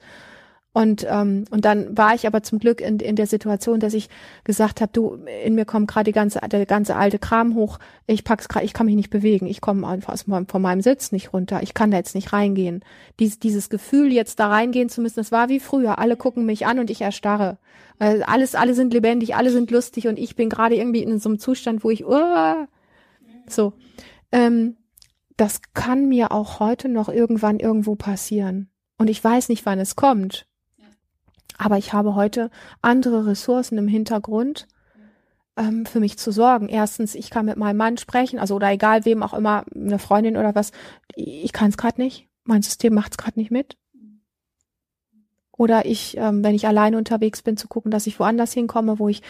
Und, 0.75 1.07
ähm, 1.09 1.45
und 1.51 1.63
dann 1.63 1.97
war 1.97 2.15
ich 2.15 2.27
aber 2.27 2.43
zum 2.43 2.59
Glück 2.59 2.81
in, 2.81 2.99
in 2.99 3.15
der 3.15 3.27
Situation, 3.27 3.79
dass 3.79 3.93
ich 3.93 4.09
gesagt 4.43 4.81
habe, 4.81 4.91
du, 4.91 5.17
in 5.45 5.55
mir 5.55 5.63
kommt 5.63 5.89
gerade 5.89 6.03
die 6.03 6.11
ganze, 6.11 6.41
der 6.41 6.65
ganze 6.65 6.97
alte 6.97 7.17
Kram 7.17 7.55
hoch, 7.55 7.79
ich 8.07 8.25
pack's 8.25 8.49
gerade, 8.49 8.65
ich 8.65 8.73
kann 8.73 8.85
mich 8.85 8.97
nicht 8.97 9.09
bewegen, 9.09 9.47
ich 9.47 9.61
komme 9.61 9.87
einfach 9.87 10.11
aus 10.11 10.27
meinem, 10.27 10.47
von 10.47 10.61
meinem 10.61 10.81
Sitz 10.81 11.13
nicht 11.13 11.31
runter, 11.31 11.63
ich 11.63 11.75
kann 11.75 11.91
da 11.91 11.97
jetzt 11.97 12.13
nicht 12.13 12.33
reingehen. 12.33 12.83
Dies, 13.21 13.39
dieses 13.39 13.69
Gefühl, 13.69 14.11
jetzt 14.11 14.37
da 14.37 14.49
reingehen 14.49 14.89
zu 14.89 14.99
müssen, 14.99 15.15
das 15.15 15.31
war 15.31 15.47
wie 15.47 15.61
früher. 15.61 15.97
Alle 15.97 16.17
gucken 16.17 16.45
mich 16.45 16.65
an 16.65 16.79
und 16.79 16.89
ich 16.89 16.99
erstarre. 16.99 17.57
Alles, 17.97 18.53
alle 18.53 18.73
sind 18.73 18.91
lebendig, 18.91 19.33
alle 19.33 19.51
sind 19.51 19.71
lustig 19.71 20.09
und 20.09 20.19
ich 20.19 20.35
bin 20.35 20.49
gerade 20.49 20.75
irgendwie 20.75 21.03
in 21.03 21.19
so 21.19 21.29
einem 21.29 21.39
Zustand, 21.39 21.85
wo 21.85 21.89
ich, 21.89 22.05
uh, 22.05 22.67
so. 23.47 23.71
Ähm, 24.33 24.75
das 25.37 25.61
kann 25.73 26.09
mir 26.09 26.33
auch 26.33 26.59
heute 26.59 26.89
noch 26.89 27.07
irgendwann 27.07 27.61
irgendwo 27.61 27.95
passieren. 27.95 28.69
Und 28.97 29.09
ich 29.09 29.23
weiß 29.23 29.47
nicht, 29.47 29.65
wann 29.65 29.79
es 29.79 29.95
kommt. 29.95 30.45
Aber 31.57 31.77
ich 31.77 31.93
habe 31.93 32.15
heute 32.15 32.49
andere 32.81 33.25
Ressourcen 33.25 33.77
im 33.77 33.87
Hintergrund, 33.87 34.67
ähm, 35.57 35.85
für 35.85 35.99
mich 35.99 36.17
zu 36.17 36.31
sorgen. 36.31 36.67
Erstens, 36.67 37.15
ich 37.15 37.29
kann 37.29 37.45
mit 37.45 37.57
meinem 37.57 37.77
Mann 37.77 37.97
sprechen, 37.97 38.39
also 38.39 38.55
oder 38.55 38.71
egal 38.71 39.05
wem 39.05 39.23
auch 39.23 39.33
immer, 39.33 39.65
eine 39.73 39.99
Freundin 39.99 40.37
oder 40.37 40.55
was. 40.55 40.71
Ich 41.15 41.53
kann 41.53 41.69
es 41.69 41.77
gerade 41.77 42.01
nicht. 42.01 42.27
Mein 42.43 42.61
System 42.61 42.93
macht 42.93 43.13
es 43.13 43.17
gerade 43.17 43.39
nicht 43.39 43.51
mit. 43.51 43.77
Oder 45.57 45.85
ich, 45.85 46.17
ähm, 46.17 46.43
wenn 46.43 46.55
ich 46.55 46.67
alleine 46.67 46.97
unterwegs 46.97 47.41
bin, 47.41 47.55
zu 47.55 47.67
gucken, 47.67 47.89
dass 47.89 48.07
ich 48.07 48.19
woanders 48.19 48.51
hinkomme, 48.53 48.99
wo 48.99 49.07
ich 49.07 49.21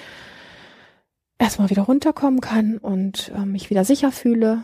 erstmal 1.38 1.70
wieder 1.70 1.84
runterkommen 1.84 2.42
kann 2.42 2.78
und 2.80 3.32
ähm, 3.36 3.52
mich 3.52 3.70
wieder 3.70 3.86
sicher 3.86 4.12
fühle 4.12 4.64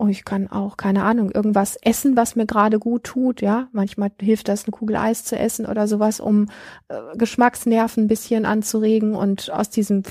Oh, 0.00 0.06
ich 0.06 0.24
kann 0.24 0.46
auch, 0.46 0.76
keine 0.76 1.02
Ahnung, 1.02 1.32
irgendwas 1.32 1.74
essen, 1.82 2.16
was 2.16 2.36
mir 2.36 2.46
gerade 2.46 2.78
gut 2.78 3.02
tut, 3.02 3.40
ja. 3.40 3.66
Manchmal 3.72 4.12
hilft 4.20 4.46
das, 4.46 4.62
eine 4.62 4.70
Kugel 4.70 4.94
Eis 4.94 5.24
zu 5.24 5.36
essen 5.36 5.66
oder 5.66 5.88
sowas, 5.88 6.20
um 6.20 6.46
äh, 6.86 7.16
Geschmacksnerven 7.16 8.04
ein 8.04 8.06
bisschen 8.06 8.46
anzuregen 8.46 9.16
und 9.16 9.50
aus 9.50 9.70
diesem 9.70 10.04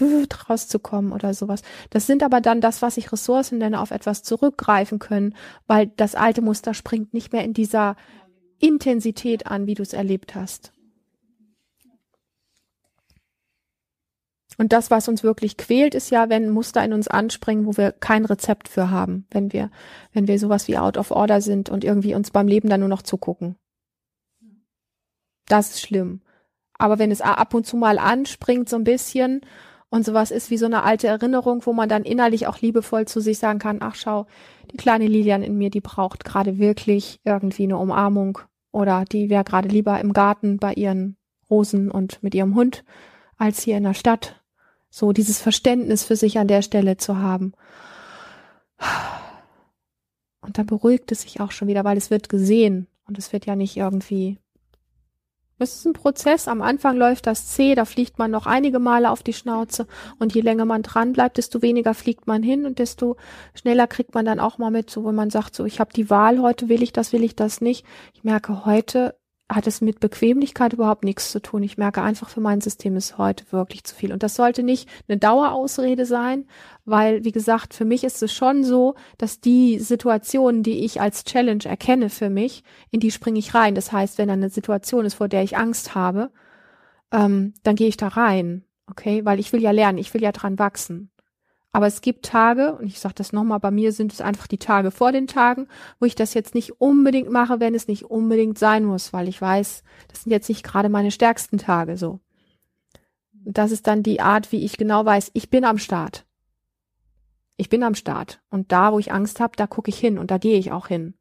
rauszukommen 0.50 1.14
oder 1.14 1.34
sowas. 1.34 1.62
Das 1.90 2.06
sind 2.06 2.22
aber 2.22 2.42
dann 2.42 2.60
das, 2.60 2.82
was 2.82 2.98
ich 2.98 3.14
Ressourcen 3.14 3.60
nenne, 3.60 3.80
auf 3.80 3.92
etwas 3.92 4.24
zurückgreifen 4.24 5.00
können, 5.00 5.36
weil 5.68 5.88
das 5.96 6.16
alte 6.16 6.42
Muster 6.42 6.74
springt 6.74 7.14
nicht 7.14 7.32
mehr 7.32 7.46
in 7.46 7.54
dieser 7.54 7.96
Intensität 8.60 9.48
an, 9.48 9.68
wie 9.68 9.76
du 9.76 9.84
es 9.84 9.94
erlebt 9.94 10.36
hast. 10.36 10.74
Und 14.58 14.74
das, 14.74 14.90
was 14.90 15.08
uns 15.08 15.24
wirklich 15.24 15.58
quält, 15.58 15.94
ist 15.94 16.10
ja, 16.10 16.30
wenn 16.30 16.50
Muster 16.50 16.84
in 16.84 16.94
uns 16.94 17.08
anspringen, 17.08 17.66
wo 17.66 17.78
wir 17.78 17.92
kein 17.92 18.26
Rezept 18.26 18.68
für 18.68 18.90
haben, 18.90 19.28
wenn 19.30 19.54
wir, 19.54 19.70
wenn 20.14 20.28
wir 20.28 20.40
sowas 20.40 20.68
wie 20.68 20.78
out 20.78 20.98
of 20.98 21.12
order 21.12 21.42
sind 21.42 21.70
und 21.70 21.84
irgendwie 21.84 22.16
uns 22.16 22.32
beim 22.32 22.48
Leben 22.48 22.68
dann 22.68 22.80
nur 22.80 22.90
noch 22.90 23.04
zugucken. 23.04 23.56
Das 25.48 25.70
ist 25.70 25.82
schlimm. 25.82 26.22
Aber 26.80 27.00
wenn 27.00 27.12
es 27.12 27.22
ab 27.22 27.54
und 27.54 27.66
zu 27.66 27.78
mal 27.78 28.00
anspringt, 28.00 28.68
so 28.68 28.76
ein 28.76 28.84
bisschen, 28.84 29.42
und 29.90 30.06
sowas 30.06 30.32
ist 30.32 30.50
wie 30.50 30.58
so 30.58 30.66
eine 30.66 30.84
alte 30.84 31.08
Erinnerung, 31.08 31.66
wo 31.66 31.74
man 31.74 31.88
dann 31.88 32.04
innerlich 32.04 32.48
auch 32.48 32.60
liebevoll 32.60 33.08
zu 33.08 33.22
sich 33.22 33.40
sagen 33.40 33.60
kann, 33.60 33.78
ach 33.82 33.96
schau, 33.96 34.26
die 34.72 34.78
kleine 34.78 35.08
Lilian 35.08 35.44
in 35.44 35.58
mir, 35.58 35.70
die 35.70 35.82
braucht 35.82 36.26
gerade 36.26 36.58
wirklich 36.58 37.20
irgendwie 37.24 37.64
eine 37.64 37.78
Umarmung 37.78 38.40
oder 38.72 39.06
die 39.06 39.30
wäre 39.30 39.46
gerade 39.46 39.70
lieber 39.70 40.00
im 40.00 40.14
Garten 40.14 40.58
bei 40.58 40.74
ihren 40.74 41.16
Rosen 41.50 41.90
und 41.90 42.22
mit 42.22 42.36
ihrem 42.36 42.56
Hund 42.56 42.84
als 43.38 43.62
hier 43.62 43.78
in 43.78 43.84
der 43.84 43.94
Stadt 43.94 44.44
so 44.90 45.12
dieses 45.12 45.42
Verständnis 45.42 46.04
für 46.04 46.16
sich 46.16 46.40
an 46.40 46.48
der 46.48 46.62
Stelle 46.62 46.98
zu 46.98 47.18
haben. 47.18 47.54
Und 50.42 50.58
dann 50.58 50.66
beruhigt 50.66 51.12
es 51.12 51.22
sich 51.22 51.42
auch 51.42 51.52
schon 51.52 51.68
wieder, 51.68 51.84
weil 51.84 51.98
es 51.98 52.10
wird 52.10 52.30
gesehen 52.30 52.88
und 53.06 53.18
es 53.18 53.34
wird 53.34 53.46
ja 53.46 53.56
nicht 53.56 53.76
irgendwie. 53.78 54.38
Es 55.60 55.76
ist 55.76 55.86
ein 55.86 55.94
Prozess. 55.94 56.48
Am 56.48 56.62
Anfang 56.62 56.98
läuft 56.98 57.26
das 57.26 57.48
C, 57.48 57.74
da 57.74 57.86
fliegt 57.86 58.20
man 58.20 58.30
noch 58.30 58.46
einige 58.46 58.78
Male 58.78 59.10
auf 59.10 59.24
die 59.24 59.34
Schnauze 59.34 59.88
und 60.20 60.36
je 60.36 60.42
länger 60.42 60.66
man 60.66 60.84
dran 60.84 61.14
bleibt, 61.14 61.38
desto 61.38 61.64
weniger 61.64 61.96
fliegt 61.96 62.28
man 62.28 62.44
hin 62.44 62.66
und 62.66 62.78
desto 62.78 63.18
schneller 63.56 63.88
kriegt 63.88 64.14
man 64.14 64.26
dann 64.26 64.40
auch 64.40 64.60
mal 64.60 64.70
mit, 64.70 64.92
so 64.92 65.04
wo 65.04 65.12
man 65.12 65.32
sagt, 65.32 65.56
so 65.56 65.66
ich 65.66 65.80
habe 65.80 65.92
die 65.94 66.12
Wahl 66.12 66.40
heute, 66.40 66.70
will 66.70 66.84
ich 66.84 66.94
das, 66.94 67.12
will 67.12 67.24
ich 67.24 67.36
das 67.36 67.60
nicht. 67.60 67.86
Ich 68.14 68.24
merke 68.24 68.66
heute, 68.66 69.16
hat 69.50 69.66
es 69.66 69.80
mit 69.80 70.02
Bequemlichkeit 70.02 70.74
überhaupt 70.74 71.06
nichts 71.06 71.32
zu 71.32 71.42
tun. 71.42 71.64
Ich 71.64 71.78
merke 71.78 72.02
einfach, 72.02 72.30
für 72.30 72.42
mein 72.42 72.60
System 72.60 72.98
ist 72.98 73.18
heute 73.18 73.46
wirklich 73.52 73.86
zu 73.86 73.96
viel. 73.96 74.12
Und 74.12 74.22
das 74.22 74.36
sollte 74.36 74.62
nicht 74.62 74.90
eine 75.08 75.18
Dauerausrede 75.18 76.06
sein, 76.06 76.46
weil, 76.84 77.24
wie 77.24 77.32
gesagt, 77.32 77.74
für 77.74 77.86
mich 77.86 78.04
ist 78.04 78.22
es 78.22 78.34
schon 78.34 78.66
so, 78.66 78.96
dass 79.18 79.40
die 79.40 79.80
Situationen, 79.80 80.64
die 80.64 80.84
ich 80.84 81.00
als 81.00 81.24
Challenge 81.24 81.64
erkenne 81.64 82.10
für 82.10 82.30
mich, 82.30 82.64
in 82.92 83.00
die 83.00 83.12
springe 83.12 83.40
ich 83.40 83.54
rein. 83.54 83.74
Das 83.74 83.94
heißt, 83.94 84.18
wenn 84.18 84.30
eine 84.30 84.50
Situation 84.50 85.06
ist, 85.06 85.14
vor 85.14 85.30
der 85.30 85.44
ich 85.44 85.56
Angst 85.56 85.96
habe, 85.96 86.30
ähm, 87.14 87.54
dann 87.64 87.76
gehe 87.78 87.88
ich 87.88 87.98
da 87.98 88.10
rein. 88.10 88.66
Okay, 88.90 89.24
weil 89.24 89.40
ich 89.40 89.54
will 89.54 89.62
ja 89.62 89.72
lernen, 89.72 89.98
ich 89.98 90.14
will 90.14 90.24
ja 90.24 90.32
dran 90.32 90.60
wachsen. 90.60 91.10
Aber 91.78 91.86
es 91.86 92.02
gibt 92.02 92.26
Tage, 92.26 92.74
und 92.74 92.88
ich 92.88 93.00
sage 93.00 93.14
das 93.14 93.34
nochmal, 93.34 93.60
bei 93.60 93.70
mir 93.70 93.92
sind 93.92 94.12
es 94.12 94.20
einfach 94.20 94.48
die 94.48 94.58
Tage 94.58 94.90
vor 94.90 95.12
den 95.12 95.28
Tagen, 95.28 95.68
wo 96.00 96.08
ich 96.08 96.16
das 96.16 96.34
jetzt 96.34 96.56
nicht 96.56 96.82
unbedingt 96.82 97.30
mache, 97.30 97.60
wenn 97.60 97.76
es 97.76 97.88
nicht 97.88 98.06
unbedingt 98.06 98.58
sein 98.58 98.84
muss, 98.84 99.14
weil 99.14 99.28
ich 99.28 99.40
weiß, 99.40 99.84
das 100.08 100.24
sind 100.24 100.32
jetzt 100.32 100.50
nicht 100.50 100.64
gerade 100.64 100.90
meine 100.90 101.12
stärksten 101.12 101.60
Tage 101.60 101.96
so. 101.96 102.20
Und 103.46 103.60
das 103.60 103.70
ist 103.70 103.86
dann 103.86 104.02
die 104.02 104.22
Art, 104.22 104.52
wie 104.52 104.66
ich 104.66 104.78
genau 104.78 105.06
weiß, 105.06 105.30
ich 105.36 105.52
bin 105.52 105.66
am 105.66 105.78
Start. 105.78 106.26
Ich 107.58 107.70
bin 107.70 107.84
am 107.84 107.94
Start. 107.94 108.42
Und 108.50 108.72
da, 108.72 108.92
wo 108.92 108.98
ich 108.98 109.12
Angst 109.12 109.40
habe, 109.40 109.54
da 109.56 109.68
gucke 109.68 109.90
ich 109.90 110.00
hin 110.00 110.18
und 110.18 110.32
da 110.32 110.40
gehe 110.40 110.58
ich 110.58 110.72
auch 110.72 110.88
hin. 110.88 111.14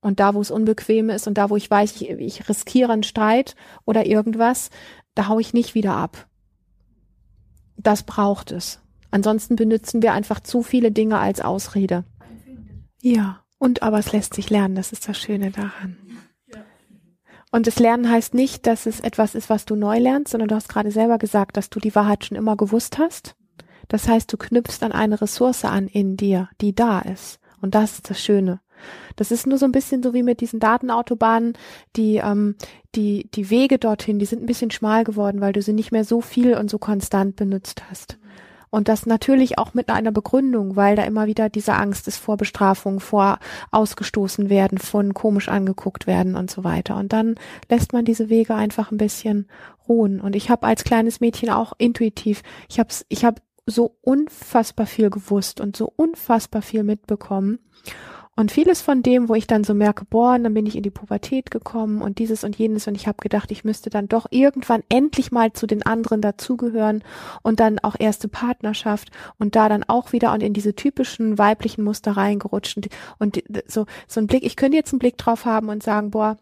Und 0.00 0.18
da, 0.18 0.34
wo 0.34 0.40
es 0.40 0.50
unbequem 0.50 1.10
ist 1.10 1.28
und 1.28 1.38
da, 1.38 1.48
wo 1.48 1.54
ich 1.54 1.70
weiß, 1.70 1.94
ich, 1.94 2.10
ich 2.10 2.48
riskiere 2.48 2.92
einen 2.92 3.04
Streit 3.04 3.54
oder 3.84 4.04
irgendwas, 4.04 4.70
da 5.14 5.28
hau 5.28 5.38
ich 5.38 5.54
nicht 5.54 5.76
wieder 5.76 5.94
ab. 5.94 6.26
Das 7.76 8.02
braucht 8.02 8.50
es. 8.50 8.80
Ansonsten 9.10 9.56
benutzen 9.56 10.02
wir 10.02 10.12
einfach 10.12 10.40
zu 10.40 10.62
viele 10.62 10.92
Dinge 10.92 11.18
als 11.18 11.40
Ausrede. 11.40 12.04
Ja, 13.00 13.44
und 13.58 13.82
aber 13.82 13.98
es 13.98 14.12
lässt 14.12 14.34
sich 14.34 14.50
lernen, 14.50 14.74
das 14.74 14.92
ist 14.92 15.08
das 15.08 15.18
Schöne 15.18 15.50
daran. 15.50 15.96
Und 17.52 17.66
das 17.66 17.78
Lernen 17.78 18.10
heißt 18.10 18.34
nicht, 18.34 18.66
dass 18.66 18.86
es 18.86 19.00
etwas 19.00 19.34
ist, 19.34 19.48
was 19.48 19.64
du 19.64 19.76
neu 19.76 19.98
lernst, 19.98 20.32
sondern 20.32 20.48
du 20.48 20.54
hast 20.54 20.68
gerade 20.68 20.90
selber 20.90 21.16
gesagt, 21.16 21.56
dass 21.56 21.70
du 21.70 21.80
die 21.80 21.94
Wahrheit 21.94 22.24
schon 22.24 22.36
immer 22.36 22.56
gewusst 22.56 22.98
hast. 22.98 23.36
Das 23.88 24.08
heißt, 24.08 24.32
du 24.32 24.36
knüpfst 24.36 24.82
an 24.82 24.92
eine 24.92 25.20
Ressource 25.20 25.64
an 25.64 25.86
in 25.86 26.16
dir, 26.16 26.50
die 26.60 26.74
da 26.74 27.00
ist. 27.00 27.38
Und 27.62 27.74
das 27.74 27.92
ist 27.92 28.10
das 28.10 28.20
Schöne. 28.20 28.60
Das 29.14 29.30
ist 29.30 29.46
nur 29.46 29.58
so 29.58 29.64
ein 29.64 29.72
bisschen 29.72 30.02
so 30.02 30.12
wie 30.12 30.22
mit 30.22 30.40
diesen 30.40 30.60
Datenautobahnen, 30.60 31.54
die, 31.96 32.16
ähm, 32.16 32.56
die, 32.94 33.30
die 33.32 33.48
Wege 33.48 33.78
dorthin, 33.78 34.18
die 34.18 34.26
sind 34.26 34.42
ein 34.42 34.46
bisschen 34.46 34.70
schmal 34.70 35.04
geworden, 35.04 35.40
weil 35.40 35.52
du 35.52 35.62
sie 35.62 35.72
nicht 35.72 35.92
mehr 35.92 36.04
so 36.04 36.20
viel 36.20 36.54
und 36.54 36.70
so 36.70 36.78
konstant 36.78 37.36
benutzt 37.36 37.84
hast. 37.88 38.18
Und 38.70 38.88
das 38.88 39.06
natürlich 39.06 39.58
auch 39.58 39.74
mit 39.74 39.88
einer 39.88 40.12
Begründung, 40.12 40.76
weil 40.76 40.96
da 40.96 41.04
immer 41.04 41.26
wieder 41.26 41.48
diese 41.48 41.74
Angst 41.74 42.08
ist 42.08 42.18
vor 42.18 42.36
Bestrafung, 42.36 43.00
vor 43.00 43.38
ausgestoßen 43.70 44.50
werden, 44.50 44.78
von 44.78 45.14
komisch 45.14 45.48
angeguckt 45.48 46.06
werden 46.06 46.34
und 46.34 46.50
so 46.50 46.64
weiter. 46.64 46.96
Und 46.96 47.12
dann 47.12 47.36
lässt 47.68 47.92
man 47.92 48.04
diese 48.04 48.28
Wege 48.28 48.54
einfach 48.54 48.90
ein 48.90 48.98
bisschen 48.98 49.48
ruhen. 49.88 50.20
Und 50.20 50.36
ich 50.36 50.50
habe 50.50 50.66
als 50.66 50.84
kleines 50.84 51.20
Mädchen 51.20 51.50
auch 51.50 51.72
intuitiv, 51.78 52.42
ich 52.68 52.78
habe 52.78 52.88
ich 53.08 53.24
hab 53.24 53.40
so 53.66 53.96
unfassbar 54.00 54.86
viel 54.86 55.10
gewusst 55.10 55.60
und 55.60 55.76
so 55.76 55.92
unfassbar 55.96 56.62
viel 56.62 56.84
mitbekommen. 56.84 57.58
Und 58.36 58.52
vieles 58.52 58.82
von 58.82 59.02
dem, 59.02 59.30
wo 59.30 59.34
ich 59.34 59.46
dann 59.46 59.64
so 59.64 59.72
merke, 59.72 60.04
boah, 60.04 60.38
dann 60.38 60.52
bin 60.52 60.66
ich 60.66 60.76
in 60.76 60.82
die 60.82 60.90
Pubertät 60.90 61.50
gekommen 61.50 62.02
und 62.02 62.18
dieses 62.18 62.44
und 62.44 62.54
jenes. 62.54 62.86
Und 62.86 62.94
ich 62.94 63.06
habe 63.06 63.16
gedacht, 63.20 63.50
ich 63.50 63.64
müsste 63.64 63.88
dann 63.88 64.08
doch 64.08 64.26
irgendwann 64.30 64.82
endlich 64.90 65.32
mal 65.32 65.54
zu 65.54 65.66
den 65.66 65.84
anderen 65.84 66.20
dazugehören 66.20 67.02
und 67.42 67.60
dann 67.60 67.78
auch 67.78 67.96
erste 67.98 68.28
Partnerschaft 68.28 69.10
und 69.38 69.56
da 69.56 69.70
dann 69.70 69.84
auch 69.84 70.12
wieder 70.12 70.32
und 70.32 70.42
in 70.42 70.52
diese 70.52 70.74
typischen 70.74 71.38
weiblichen 71.38 71.82
Muster 71.82 72.12
reingerutscht. 72.12 72.76
Und, 72.76 72.88
und 73.18 73.42
so 73.66 73.86
so 74.06 74.20
ein 74.20 74.26
Blick, 74.26 74.44
ich 74.44 74.56
könnte 74.56 74.76
jetzt 74.76 74.92
einen 74.92 74.98
Blick 74.98 75.16
drauf 75.16 75.46
haben 75.46 75.68
und 75.70 75.82
sagen, 75.82 76.10
boah, 76.10 76.36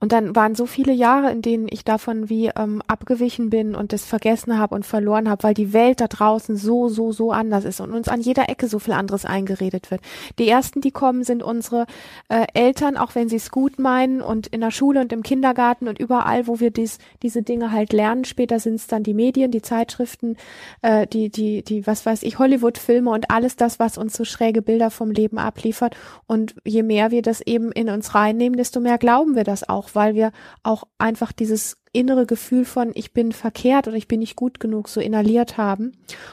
Und 0.00 0.12
dann 0.12 0.36
waren 0.36 0.54
so 0.54 0.66
viele 0.66 0.92
Jahre, 0.92 1.30
in 1.30 1.40
denen 1.40 1.66
ich 1.70 1.84
davon 1.84 2.28
wie 2.28 2.50
ähm, 2.56 2.82
abgewichen 2.86 3.50
bin 3.50 3.74
und 3.74 3.92
das 3.92 4.04
vergessen 4.04 4.58
habe 4.58 4.74
und 4.74 4.84
verloren 4.84 5.28
habe, 5.30 5.42
weil 5.42 5.54
die 5.54 5.72
Welt 5.72 6.00
da 6.00 6.08
draußen 6.08 6.56
so, 6.56 6.88
so, 6.88 7.12
so 7.12 7.32
anders 7.32 7.64
ist 7.64 7.80
und 7.80 7.92
uns 7.92 8.08
an 8.08 8.20
jeder 8.20 8.48
Ecke 8.48 8.68
so 8.68 8.78
viel 8.78 8.94
anderes 8.94 9.24
eingeredet 9.24 9.90
wird. 9.90 10.00
Die 10.38 10.48
ersten, 10.48 10.80
die 10.80 10.90
kommen, 10.90 11.24
sind 11.24 11.42
unsere 11.42 11.86
äh, 12.28 12.46
Eltern, 12.54 12.96
auch 12.96 13.14
wenn 13.14 13.28
sie 13.28 13.36
es 13.36 13.50
gut 13.50 13.78
meinen 13.78 14.20
und 14.20 14.48
in 14.48 14.60
der 14.60 14.70
Schule 14.70 15.00
und 15.00 15.12
im 15.12 15.22
Kindergarten 15.22 15.88
und 15.88 15.98
überall, 15.98 16.46
wo 16.46 16.60
wir 16.60 16.70
dies, 16.70 16.98
diese 17.22 17.42
Dinge 17.42 17.72
halt 17.72 17.92
lernen. 17.92 18.24
Später 18.24 18.58
sind 18.58 18.74
es 18.74 18.86
dann 18.86 19.04
die 19.04 19.14
Medien, 19.14 19.50
die 19.50 19.62
Zeitschriften, 19.62 20.36
äh, 20.82 21.06
die, 21.06 21.30
die, 21.30 21.62
die, 21.62 21.86
was 21.86 22.04
weiß 22.04 22.24
ich, 22.24 22.38
Hollywood-Filme 22.38 23.10
und 23.10 23.30
alles 23.30 23.56
das, 23.56 23.78
was 23.78 23.96
uns 23.96 24.14
so 24.14 24.24
schräge 24.24 24.62
Bilder 24.62 24.90
vom 24.90 25.10
Leben 25.10 25.38
abliefert. 25.38 25.96
Und 26.26 26.54
je 26.64 26.82
mehr 26.82 27.10
wir 27.10 27.22
das 27.22 27.40
eben 27.40 27.72
in 27.72 27.88
uns 27.88 28.14
reinnehmen, 28.14 28.56
desto 28.56 28.80
mehr 28.80 28.98
glauben 28.98 29.34
wir 29.34 29.43
das 29.44 29.68
auch, 29.68 29.90
weil 29.94 30.14
wir 30.14 30.32
auch 30.62 30.84
einfach 30.98 31.32
dieses 31.32 31.76
innere 31.92 32.26
Gefühl 32.26 32.64
von 32.64 32.90
ich 32.94 33.12
bin 33.12 33.32
verkehrt 33.32 33.86
oder 33.86 33.96
ich 33.96 34.08
bin 34.08 34.20
nicht 34.20 34.36
gut 34.36 34.60
genug 34.60 34.88
so 34.88 35.00
inhaliert 35.00 35.56
haben. 35.56 35.92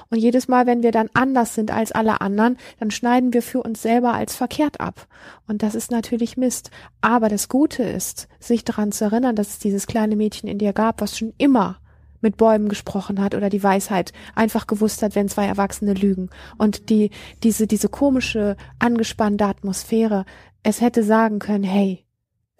Und 0.10 0.18
jedes 0.18 0.48
Mal, 0.48 0.66
wenn 0.66 0.84
wir 0.84 0.92
dann 0.92 1.10
anders 1.14 1.56
sind 1.56 1.72
als 1.72 1.92
alle 1.92 2.20
anderen, 2.20 2.58
dann 2.80 2.92
schneiden 2.92 3.34
wir 3.34 3.44
für 3.44 3.62
uns 3.62 3.82
selber 3.82 4.14
als 4.14 4.36
verkehrt 4.36 4.80
ab. 4.82 5.08
Und 5.48 5.62
das 5.64 5.76
ist 5.76 5.92
natürlich 5.92 6.36
Mist. 6.36 6.72
Aber 7.00 7.30
das 7.30 7.48
Gute 7.48 7.84
ist, 7.84 8.28
sich 8.40 8.66
daran 8.66 8.92
zu 8.92 9.06
erinnern, 9.06 9.36
dass 9.36 9.50
es 9.50 9.60
dieses 9.60 9.88
kleine 9.88 10.16
Mädchen 10.16 10.50
in 10.50 10.58
dir 10.58 10.74
gab, 10.74 11.00
was 11.00 11.18
schon 11.18 11.34
immer 11.38 11.78
mit 12.22 12.38
Bäumen 12.38 12.70
gesprochen 12.70 13.22
hat 13.22 13.36
oder 13.36 13.50
die 13.50 13.64
Weisheit 13.64 14.14
einfach 14.36 14.68
gewusst 14.68 15.02
hat, 15.02 15.16
wenn 15.16 15.28
zwei 15.28 15.46
Erwachsene 15.46 15.94
lügen. 15.94 16.30
Und 16.58 16.90
die, 16.90 17.12
diese, 17.44 17.68
diese 17.68 17.90
komische, 17.90 18.56
angespannte 18.80 19.46
Atmosphäre, 19.46 20.26
es 20.64 20.82
hätte 20.82 21.04
sagen 21.04 21.40
können, 21.40 21.64
hey, 21.64 22.06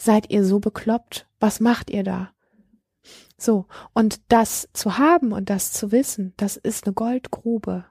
seid 0.04 0.32
ihr 0.32 0.44
so 0.44 0.60
bekloppt? 0.60 1.28
Was 1.40 1.60
macht 1.60 1.90
ihr 1.90 2.04
da? 2.04 2.32
So. 3.38 3.66
Und 3.94 4.22
das 4.28 4.70
zu 4.74 4.98
haben 4.98 5.32
und 5.32 5.50
das 5.50 5.74
zu 5.74 5.92
wissen, 5.92 6.34
das 6.38 6.58
ist 6.58 6.86
eine 6.86 6.94
Goldgrube. 6.94 7.86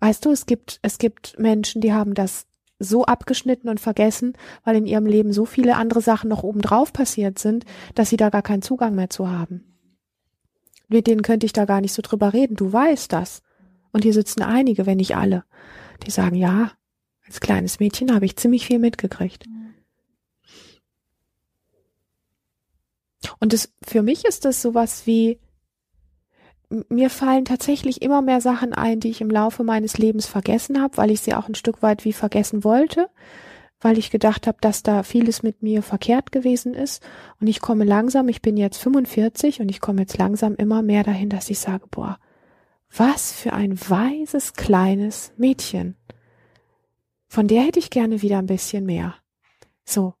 Weißt 0.00 0.24
du, 0.24 0.30
es 0.30 0.46
gibt, 0.46 0.80
es 0.82 0.98
gibt 0.98 1.38
Menschen, 1.38 1.80
die 1.80 1.92
haben 1.92 2.14
das 2.14 2.46
so 2.78 3.04
abgeschnitten 3.04 3.68
und 3.68 3.78
vergessen, 3.78 4.32
weil 4.64 4.76
in 4.76 4.86
ihrem 4.86 5.04
Leben 5.04 5.32
so 5.32 5.44
viele 5.44 5.76
andere 5.76 6.00
Sachen 6.00 6.30
noch 6.30 6.42
obendrauf 6.42 6.92
passiert 6.92 7.38
sind, 7.38 7.66
dass 7.94 8.08
sie 8.08 8.16
da 8.16 8.30
gar 8.30 8.42
keinen 8.42 8.62
Zugang 8.62 8.94
mehr 8.94 9.10
zu 9.10 9.28
haben 9.28 9.70
mit 10.90 11.06
denen 11.06 11.22
könnte 11.22 11.46
ich 11.46 11.52
da 11.52 11.64
gar 11.64 11.80
nicht 11.80 11.92
so 11.92 12.02
drüber 12.02 12.32
reden. 12.32 12.56
Du 12.56 12.72
weißt 12.72 13.12
das. 13.12 13.42
Und 13.92 14.02
hier 14.02 14.12
sitzen 14.12 14.42
einige, 14.42 14.86
wenn 14.86 14.98
nicht 14.98 15.16
alle, 15.16 15.44
die 16.04 16.10
sagen, 16.10 16.36
ja, 16.36 16.72
als 17.26 17.40
kleines 17.40 17.80
Mädchen 17.80 18.12
habe 18.14 18.24
ich 18.24 18.36
ziemlich 18.36 18.66
viel 18.66 18.78
mitgekriegt. 18.78 19.46
Und 23.38 23.52
das, 23.52 23.72
für 23.86 24.02
mich 24.02 24.24
ist 24.24 24.44
das 24.44 24.62
sowas 24.62 25.06
wie, 25.06 25.38
mir 26.88 27.10
fallen 27.10 27.44
tatsächlich 27.44 28.02
immer 28.02 28.22
mehr 28.22 28.40
Sachen 28.40 28.72
ein, 28.72 29.00
die 29.00 29.10
ich 29.10 29.20
im 29.20 29.30
Laufe 29.30 29.64
meines 29.64 29.98
Lebens 29.98 30.26
vergessen 30.26 30.80
habe, 30.80 30.96
weil 30.96 31.10
ich 31.10 31.20
sie 31.20 31.34
auch 31.34 31.48
ein 31.48 31.54
Stück 31.54 31.82
weit 31.82 32.04
wie 32.04 32.12
vergessen 32.12 32.64
wollte 32.64 33.08
weil 33.80 33.98
ich 33.98 34.10
gedacht 34.10 34.46
habe, 34.46 34.58
dass 34.60 34.82
da 34.82 35.02
vieles 35.02 35.42
mit 35.42 35.62
mir 35.62 35.82
verkehrt 35.82 36.32
gewesen 36.32 36.74
ist. 36.74 37.02
Und 37.40 37.46
ich 37.46 37.60
komme 37.60 37.84
langsam, 37.84 38.28
ich 38.28 38.42
bin 38.42 38.56
jetzt 38.56 38.78
45 38.78 39.60
und 39.60 39.70
ich 39.70 39.80
komme 39.80 40.02
jetzt 40.02 40.18
langsam 40.18 40.54
immer 40.54 40.82
mehr 40.82 41.02
dahin, 41.02 41.30
dass 41.30 41.50
ich 41.50 41.58
sage, 41.58 41.86
boah, 41.90 42.18
was 42.94 43.32
für 43.32 43.52
ein 43.52 43.78
weises 43.88 44.52
kleines 44.52 45.32
Mädchen. 45.36 45.96
Von 47.28 47.46
der 47.46 47.62
hätte 47.62 47.78
ich 47.78 47.90
gerne 47.90 48.22
wieder 48.22 48.38
ein 48.38 48.46
bisschen 48.46 48.84
mehr. 48.84 49.14
So. 49.84 50.14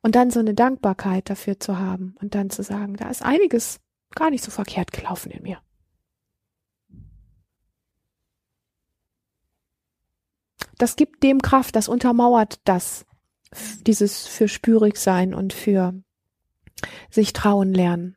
Und 0.00 0.14
dann 0.14 0.30
so 0.30 0.40
eine 0.40 0.54
Dankbarkeit 0.54 1.28
dafür 1.28 1.60
zu 1.60 1.78
haben 1.78 2.16
und 2.20 2.34
dann 2.34 2.50
zu 2.50 2.62
sagen, 2.62 2.96
da 2.96 3.10
ist 3.10 3.22
einiges 3.22 3.80
gar 4.14 4.30
nicht 4.30 4.44
so 4.44 4.50
verkehrt 4.50 4.92
gelaufen 4.92 5.30
in 5.30 5.42
mir. 5.42 5.58
das 10.82 10.96
gibt 10.96 11.22
dem 11.22 11.40
Kraft, 11.40 11.76
das 11.76 11.88
untermauert 11.88 12.58
das, 12.64 13.06
dieses 13.86 14.26
für 14.26 14.48
spürig 14.48 14.96
sein 14.96 15.32
und 15.32 15.52
für 15.52 15.94
sich 17.08 17.32
trauen 17.32 17.72
lernen. 17.72 18.16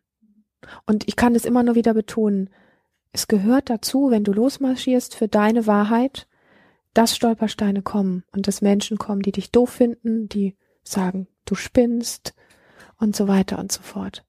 Und 0.87 1.07
ich 1.07 1.15
kann 1.15 1.35
es 1.35 1.45
immer 1.45 1.61
nur 1.61 1.75
wieder 1.75 1.93
betonen, 1.93 2.49
es 3.11 3.27
gehört 3.27 3.69
dazu, 3.69 4.09
wenn 4.09 4.23
du 4.23 4.33
losmarschierst 4.33 5.15
für 5.15 5.27
deine 5.27 5.67
Wahrheit, 5.67 6.27
dass 6.95 7.15
Stolpersteine 7.15 7.83
kommen 7.83 8.23
und 8.31 8.47
dass 8.47 8.63
Menschen 8.63 8.97
kommen, 8.97 9.21
die 9.21 9.31
dich 9.31 9.51
doof 9.51 9.69
finden, 9.69 10.27
die 10.27 10.57
sagen, 10.87 11.27
du 11.45 11.55
spinnst 11.55 12.33
und 12.97 13.15
so 13.15 13.27
weiter 13.27 13.59
und 13.59 13.71
so 13.71 13.81
fort. 13.81 14.25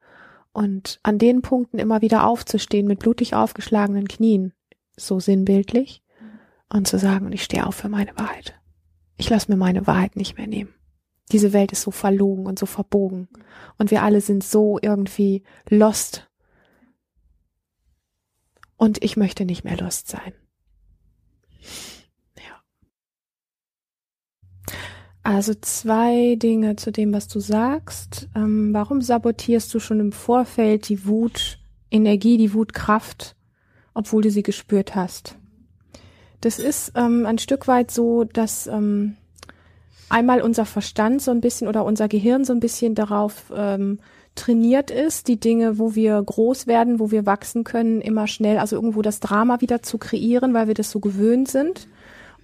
Und 0.52 1.00
an 1.02 1.18
den 1.18 1.42
Punkten 1.42 1.78
immer 1.78 2.00
wieder 2.02 2.26
aufzustehen 2.26 2.86
mit 2.86 2.98
blutig 2.98 3.34
aufgeschlagenen 3.34 4.08
Knien, 4.08 4.54
so 4.96 5.20
sinnbildlich, 5.20 6.02
und 6.68 6.88
zu 6.88 6.98
sagen, 6.98 7.26
und 7.26 7.32
ich 7.32 7.44
stehe 7.44 7.66
auf 7.66 7.74
für 7.74 7.88
meine 7.88 8.16
Wahrheit. 8.18 8.58
Ich 9.16 9.30
lasse 9.30 9.50
mir 9.50 9.56
meine 9.56 9.86
Wahrheit 9.86 10.16
nicht 10.16 10.36
mehr 10.36 10.46
nehmen. 10.46 10.74
Diese 11.32 11.52
Welt 11.52 11.72
ist 11.72 11.82
so 11.82 11.90
verlogen 11.90 12.46
und 12.46 12.58
so 12.58 12.66
verbogen. 12.66 13.28
Und 13.78 13.90
wir 13.90 14.02
alle 14.02 14.20
sind 14.20 14.44
so 14.44 14.78
irgendwie 14.80 15.42
lost. 15.68 16.28
Und 18.76 19.02
ich 19.02 19.16
möchte 19.16 19.44
nicht 19.44 19.64
mehr 19.64 19.76
lost 19.76 20.08
sein. 20.08 20.34
Ja. 22.36 22.62
Also 25.26 25.54
zwei 25.60 26.36
Dinge 26.36 26.76
zu 26.76 26.92
dem, 26.92 27.12
was 27.12 27.26
du 27.26 27.40
sagst. 27.40 28.28
Ähm, 28.36 28.72
warum 28.72 29.02
sabotierst 29.02 29.74
du 29.74 29.80
schon 29.80 29.98
im 29.98 30.12
Vorfeld 30.12 30.88
die 30.88 31.04
Wut, 31.04 31.58
Energie, 31.90 32.36
die 32.36 32.54
Wutkraft, 32.54 33.34
obwohl 33.92 34.22
du 34.22 34.30
sie 34.30 34.44
gespürt 34.44 34.94
hast? 34.94 35.34
Das 36.42 36.60
ist 36.60 36.92
ähm, 36.94 37.26
ein 37.26 37.38
Stück 37.38 37.66
weit 37.66 37.90
so, 37.90 38.22
dass 38.22 38.68
ähm, 38.68 39.16
einmal 40.08 40.42
unser 40.42 40.64
Verstand 40.64 41.20
so 41.20 41.32
ein 41.32 41.40
bisschen 41.40 41.66
oder 41.66 41.84
unser 41.84 42.06
Gehirn 42.06 42.44
so 42.44 42.52
ein 42.52 42.60
bisschen 42.60 42.94
darauf 42.94 43.52
ähm, 43.52 43.98
trainiert 44.36 44.92
ist, 44.92 45.26
die 45.26 45.40
Dinge, 45.40 45.80
wo 45.80 45.96
wir 45.96 46.22
groß 46.22 46.68
werden, 46.68 47.00
wo 47.00 47.10
wir 47.10 47.26
wachsen 47.26 47.64
können, 47.64 48.00
immer 48.00 48.28
schnell, 48.28 48.58
also 48.58 48.76
irgendwo 48.76 49.02
das 49.02 49.18
Drama 49.18 49.60
wieder 49.60 49.82
zu 49.82 49.98
kreieren, 49.98 50.54
weil 50.54 50.68
wir 50.68 50.74
das 50.74 50.92
so 50.92 51.00
gewöhnt 51.00 51.48
sind 51.48 51.88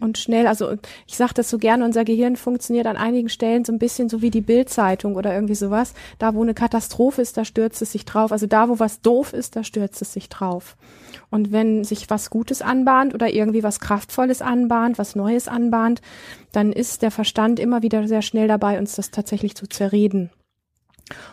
und 0.03 0.19
schnell, 0.19 0.47
also 0.47 0.75
ich 1.07 1.17
sage 1.17 1.35
das 1.35 1.49
so 1.49 1.59
gerne, 1.59 1.85
unser 1.85 2.05
Gehirn 2.05 2.37
funktioniert 2.37 2.87
an 2.87 2.97
einigen 2.97 3.29
Stellen 3.29 3.65
so 3.65 3.73
ein 3.73 3.79
bisschen 3.79 4.09
so 4.09 4.21
wie 4.21 4.31
die 4.31 4.41
Bildzeitung 4.41 5.15
oder 5.17 5.33
irgendwie 5.33 5.55
sowas. 5.55 5.95
Da, 6.19 6.35
wo 6.35 6.43
eine 6.43 6.55
Katastrophe 6.55 7.23
ist, 7.23 7.37
da 7.37 7.45
stürzt 7.45 7.81
es 7.81 7.93
sich 7.93 8.05
drauf. 8.05 8.33
Also 8.33 8.47
da, 8.47 8.69
wo 8.69 8.79
was 8.79 9.01
doof 9.01 9.33
ist, 9.33 9.57
da 9.57 9.65
stürzt 9.65 10.03
es 10.03 10.12
sich 10.12 10.29
drauf. 10.29 10.77
Und 11.31 11.53
wenn 11.53 11.85
sich 11.85 12.11
was 12.11 12.31
Gutes 12.31 12.61
anbahnt 12.61 13.15
oder 13.15 13.33
irgendwie 13.33 13.62
was 13.62 13.81
Kraftvolles 13.81 14.43
anbahnt, 14.43 14.99
was 14.99 15.15
Neues 15.15 15.49
anbahnt, 15.49 16.03
dann 16.51 16.73
ist 16.73 17.03
der 17.03 17.11
Verstand 17.11 17.61
immer 17.61 17.83
wieder 17.83 18.07
sehr 18.09 18.23
schnell 18.23 18.49
dabei, 18.49 18.79
uns 18.79 18.97
das 18.97 19.11
tatsächlich 19.11 19.55
zu 19.55 19.67
zerreden. 19.67 20.31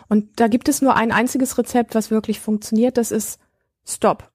Und 0.08 0.40
da 0.40 0.48
gibt 0.48 0.68
es 0.68 0.80
nur 0.80 0.96
ein 0.96 1.12
einziges 1.12 1.58
Rezept, 1.58 1.94
was 1.94 2.10
wirklich 2.10 2.40
funktioniert, 2.40 2.96
das 2.96 3.10
ist 3.10 3.38
Stop 3.86 4.29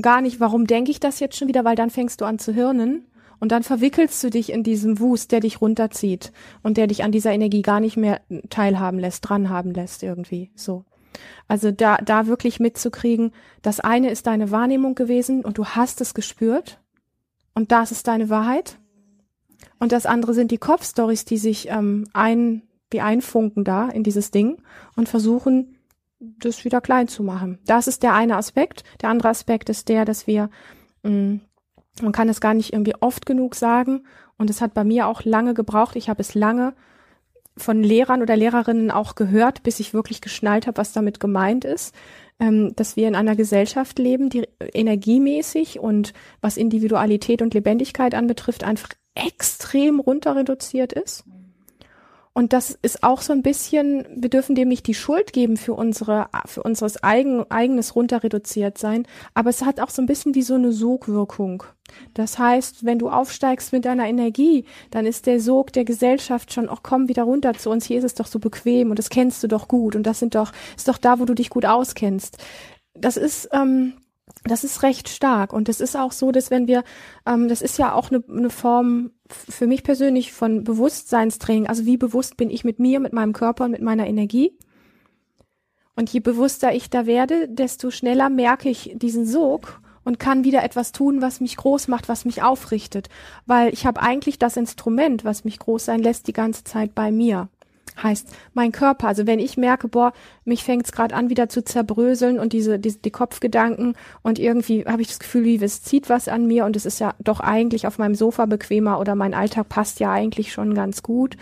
gar 0.00 0.20
nicht, 0.20 0.40
warum 0.40 0.66
denke 0.66 0.90
ich 0.90 1.00
das 1.00 1.20
jetzt 1.20 1.36
schon 1.36 1.48
wieder, 1.48 1.64
weil 1.64 1.76
dann 1.76 1.90
fängst 1.90 2.20
du 2.20 2.24
an 2.24 2.38
zu 2.38 2.52
hirnen 2.52 3.06
und 3.40 3.52
dann 3.52 3.62
verwickelst 3.62 4.22
du 4.24 4.30
dich 4.30 4.50
in 4.50 4.62
diesem 4.62 4.98
Wust, 5.00 5.32
der 5.32 5.40
dich 5.40 5.60
runterzieht 5.60 6.32
und 6.62 6.76
der 6.76 6.86
dich 6.86 7.04
an 7.04 7.12
dieser 7.12 7.32
Energie 7.32 7.62
gar 7.62 7.80
nicht 7.80 7.96
mehr 7.96 8.20
teilhaben 8.50 8.98
lässt, 8.98 9.28
dranhaben 9.28 9.72
lässt 9.72 10.02
irgendwie, 10.02 10.50
so. 10.54 10.84
Also 11.46 11.70
da, 11.70 11.98
da 11.98 12.26
wirklich 12.26 12.58
mitzukriegen, 12.58 13.32
das 13.62 13.78
eine 13.80 14.10
ist 14.10 14.26
deine 14.26 14.50
Wahrnehmung 14.50 14.94
gewesen 14.94 15.44
und 15.44 15.58
du 15.58 15.64
hast 15.64 16.00
es 16.00 16.14
gespürt 16.14 16.80
und 17.54 17.70
das 17.70 17.92
ist 17.92 18.08
deine 18.08 18.30
Wahrheit 18.30 18.78
und 19.78 19.92
das 19.92 20.06
andere 20.06 20.34
sind 20.34 20.50
die 20.50 20.58
Kopfstories, 20.58 21.24
die 21.24 21.38
sich 21.38 21.68
ähm, 21.68 22.08
ein, 22.12 22.62
wie 22.90 23.00
einfunken 23.00 23.64
da 23.64 23.88
in 23.88 24.02
dieses 24.02 24.30
Ding 24.30 24.56
und 24.96 25.08
versuchen, 25.08 25.73
das 26.38 26.64
wieder 26.64 26.80
klein 26.80 27.08
zu 27.08 27.22
machen. 27.22 27.58
Das 27.66 27.86
ist 27.86 28.02
der 28.02 28.14
eine 28.14 28.36
Aspekt. 28.36 28.84
Der 29.00 29.10
andere 29.10 29.28
Aspekt 29.28 29.68
ist 29.68 29.88
der, 29.88 30.04
dass 30.04 30.26
wir, 30.26 30.50
mh, 31.02 31.10
mm, 31.10 31.40
man 32.02 32.12
kann 32.12 32.28
es 32.28 32.40
gar 32.40 32.54
nicht 32.54 32.72
irgendwie 32.72 32.96
oft 33.00 33.24
genug 33.24 33.54
sagen 33.54 34.04
und 34.36 34.50
es 34.50 34.60
hat 34.60 34.74
bei 34.74 34.82
mir 34.82 35.06
auch 35.06 35.24
lange 35.24 35.54
gebraucht. 35.54 35.94
Ich 35.94 36.08
habe 36.08 36.20
es 36.20 36.34
lange 36.34 36.74
von 37.56 37.84
Lehrern 37.84 38.20
oder 38.20 38.36
Lehrerinnen 38.36 38.90
auch 38.90 39.14
gehört, 39.14 39.62
bis 39.62 39.78
ich 39.78 39.94
wirklich 39.94 40.20
geschnallt 40.20 40.66
habe, 40.66 40.78
was 40.78 40.92
damit 40.92 41.20
gemeint 41.20 41.64
ist, 41.64 41.94
ähm, 42.40 42.74
dass 42.74 42.96
wir 42.96 43.06
in 43.06 43.14
einer 43.14 43.36
Gesellschaft 43.36 44.00
leben, 44.00 44.28
die 44.28 44.48
energiemäßig 44.72 45.78
und 45.78 46.14
was 46.40 46.56
Individualität 46.56 47.42
und 47.42 47.54
Lebendigkeit 47.54 48.14
anbetrifft, 48.14 48.64
einfach 48.64 48.88
extrem 49.14 50.00
runter 50.00 50.34
reduziert 50.34 50.92
ist 50.92 51.24
Und 52.36 52.52
das 52.52 52.76
ist 52.82 53.04
auch 53.04 53.22
so 53.22 53.32
ein 53.32 53.42
bisschen, 53.42 54.04
wir 54.12 54.28
dürfen 54.28 54.56
dem 54.56 54.66
nicht 54.66 54.88
die 54.88 54.94
Schuld 54.94 55.32
geben 55.32 55.56
für 55.56 55.72
unsere, 55.72 56.26
für 56.46 56.64
unseres 56.64 57.00
eigen, 57.00 57.48
eigenes 57.48 57.94
runterreduziert 57.94 58.76
sein. 58.76 59.06
Aber 59.34 59.50
es 59.50 59.64
hat 59.64 59.78
auch 59.78 59.88
so 59.88 60.02
ein 60.02 60.06
bisschen 60.06 60.34
wie 60.34 60.42
so 60.42 60.54
eine 60.54 60.72
Sogwirkung. 60.72 61.62
Das 62.12 62.36
heißt, 62.36 62.84
wenn 62.84 62.98
du 62.98 63.08
aufsteigst 63.08 63.72
mit 63.72 63.84
deiner 63.84 64.08
Energie, 64.08 64.64
dann 64.90 65.06
ist 65.06 65.26
der 65.26 65.38
Sog 65.38 65.72
der 65.72 65.84
Gesellschaft 65.84 66.52
schon, 66.52 66.68
auch 66.68 66.82
komm 66.82 67.08
wieder 67.08 67.22
runter 67.22 67.54
zu 67.54 67.70
uns. 67.70 67.84
Hier 67.84 67.98
ist 67.98 68.04
es 68.04 68.14
doch 68.14 68.26
so 68.26 68.40
bequem 68.40 68.90
und 68.90 68.98
das 68.98 69.10
kennst 69.10 69.40
du 69.44 69.46
doch 69.46 69.68
gut 69.68 69.94
und 69.94 70.02
das 70.02 70.18
sind 70.18 70.34
doch, 70.34 70.50
ist 70.76 70.88
doch 70.88 70.98
da, 70.98 71.20
wo 71.20 71.26
du 71.26 71.34
dich 71.34 71.50
gut 71.50 71.64
auskennst. 71.64 72.38
Das 72.94 73.16
ist, 73.16 73.48
ähm, 73.52 73.92
das 74.42 74.64
ist 74.64 74.82
recht 74.82 75.08
stark. 75.08 75.52
Und 75.52 75.68
es 75.68 75.80
ist 75.80 75.96
auch 75.96 76.12
so, 76.12 76.32
dass 76.32 76.50
wenn 76.50 76.66
wir, 76.66 76.82
ähm, 77.26 77.48
das 77.48 77.62
ist 77.62 77.78
ja 77.78 77.92
auch 77.94 78.10
eine, 78.10 78.24
eine 78.28 78.50
Form 78.50 79.12
für 79.30 79.66
mich 79.66 79.82
persönlich 79.82 80.32
von 80.32 80.64
Bewusstseinstraining. 80.64 81.66
Also 81.66 81.86
wie 81.86 81.96
bewusst 81.96 82.36
bin 82.36 82.50
ich 82.50 82.64
mit 82.64 82.78
mir, 82.78 83.00
mit 83.00 83.12
meinem 83.12 83.32
Körper 83.32 83.64
und 83.64 83.70
mit 83.70 83.82
meiner 83.82 84.06
Energie? 84.06 84.56
Und 85.96 86.10
je 86.10 86.20
bewusster 86.20 86.74
ich 86.74 86.90
da 86.90 87.06
werde, 87.06 87.48
desto 87.48 87.90
schneller 87.90 88.28
merke 88.28 88.68
ich 88.68 88.92
diesen 88.96 89.26
Sog 89.26 89.80
und 90.04 90.18
kann 90.18 90.44
wieder 90.44 90.62
etwas 90.62 90.92
tun, 90.92 91.22
was 91.22 91.40
mich 91.40 91.56
groß 91.56 91.88
macht, 91.88 92.08
was 92.08 92.24
mich 92.24 92.42
aufrichtet. 92.42 93.08
Weil 93.46 93.72
ich 93.72 93.86
habe 93.86 94.02
eigentlich 94.02 94.38
das 94.38 94.56
Instrument, 94.56 95.24
was 95.24 95.44
mich 95.44 95.58
groß 95.58 95.84
sein 95.84 96.00
lässt, 96.00 96.26
die 96.26 96.32
ganze 96.32 96.64
Zeit 96.64 96.94
bei 96.94 97.10
mir 97.10 97.48
heißt 98.02 98.28
mein 98.52 98.72
Körper. 98.72 99.08
Also 99.08 99.26
wenn 99.26 99.38
ich 99.38 99.56
merke, 99.56 99.88
boah, 99.88 100.12
mich 100.44 100.64
fängt 100.64 100.86
es 100.86 100.92
gerade 100.92 101.14
an, 101.14 101.30
wieder 101.30 101.48
zu 101.48 101.64
zerbröseln 101.64 102.38
und 102.38 102.52
diese, 102.52 102.78
diese 102.78 102.98
die 102.98 103.10
Kopfgedanken 103.10 103.94
und 104.22 104.38
irgendwie 104.38 104.84
habe 104.84 105.02
ich 105.02 105.08
das 105.08 105.18
Gefühl, 105.18 105.44
wie 105.44 105.62
es 105.62 105.82
zieht 105.82 106.08
was 106.08 106.28
an 106.28 106.46
mir 106.46 106.64
und 106.64 106.76
es 106.76 106.86
ist 106.86 107.00
ja 107.00 107.14
doch 107.18 107.40
eigentlich 107.40 107.86
auf 107.86 107.98
meinem 107.98 108.14
Sofa 108.14 108.46
bequemer 108.46 108.98
oder 109.00 109.14
mein 109.14 109.34
Alltag 109.34 109.68
passt 109.68 110.00
ja 110.00 110.12
eigentlich 110.12 110.52
schon 110.52 110.74
ganz 110.74 111.02
gut. 111.02 111.36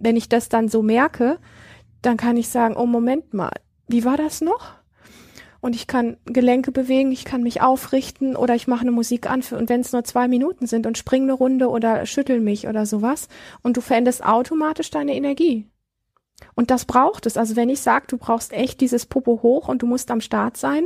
Wenn 0.00 0.16
ich 0.16 0.28
das 0.28 0.48
dann 0.48 0.68
so 0.68 0.82
merke, 0.82 1.38
dann 2.00 2.16
kann 2.16 2.36
ich 2.36 2.48
sagen, 2.48 2.76
oh 2.76 2.86
Moment 2.86 3.32
mal, 3.34 3.52
wie 3.86 4.04
war 4.04 4.16
das 4.16 4.40
noch? 4.40 4.74
Und 5.60 5.76
ich 5.76 5.86
kann 5.86 6.16
Gelenke 6.24 6.72
bewegen, 6.72 7.12
ich 7.12 7.24
kann 7.24 7.44
mich 7.44 7.62
aufrichten 7.62 8.34
oder 8.34 8.56
ich 8.56 8.66
mache 8.66 8.80
eine 8.80 8.90
Musik 8.90 9.30
an 9.30 9.42
für, 9.42 9.56
und 9.56 9.68
wenn 9.68 9.80
es 9.80 9.92
nur 9.92 10.02
zwei 10.02 10.26
Minuten 10.26 10.66
sind 10.66 10.88
und 10.88 10.98
spring 10.98 11.22
eine 11.22 11.34
Runde 11.34 11.68
oder 11.68 12.04
schüttel 12.04 12.40
mich 12.40 12.66
oder 12.66 12.84
sowas 12.84 13.28
und 13.62 13.76
du 13.76 13.80
veränderst 13.80 14.24
automatisch 14.24 14.90
deine 14.90 15.14
Energie. 15.14 15.68
Und 16.54 16.70
das 16.70 16.84
braucht 16.84 17.26
es. 17.26 17.36
Also 17.36 17.56
wenn 17.56 17.68
ich 17.68 17.80
sage, 17.80 18.06
du 18.08 18.16
brauchst 18.16 18.52
echt 18.52 18.80
dieses 18.80 19.06
Popo 19.06 19.40
hoch 19.42 19.68
und 19.68 19.82
du 19.82 19.86
musst 19.86 20.10
am 20.10 20.20
Start 20.20 20.56
sein, 20.56 20.84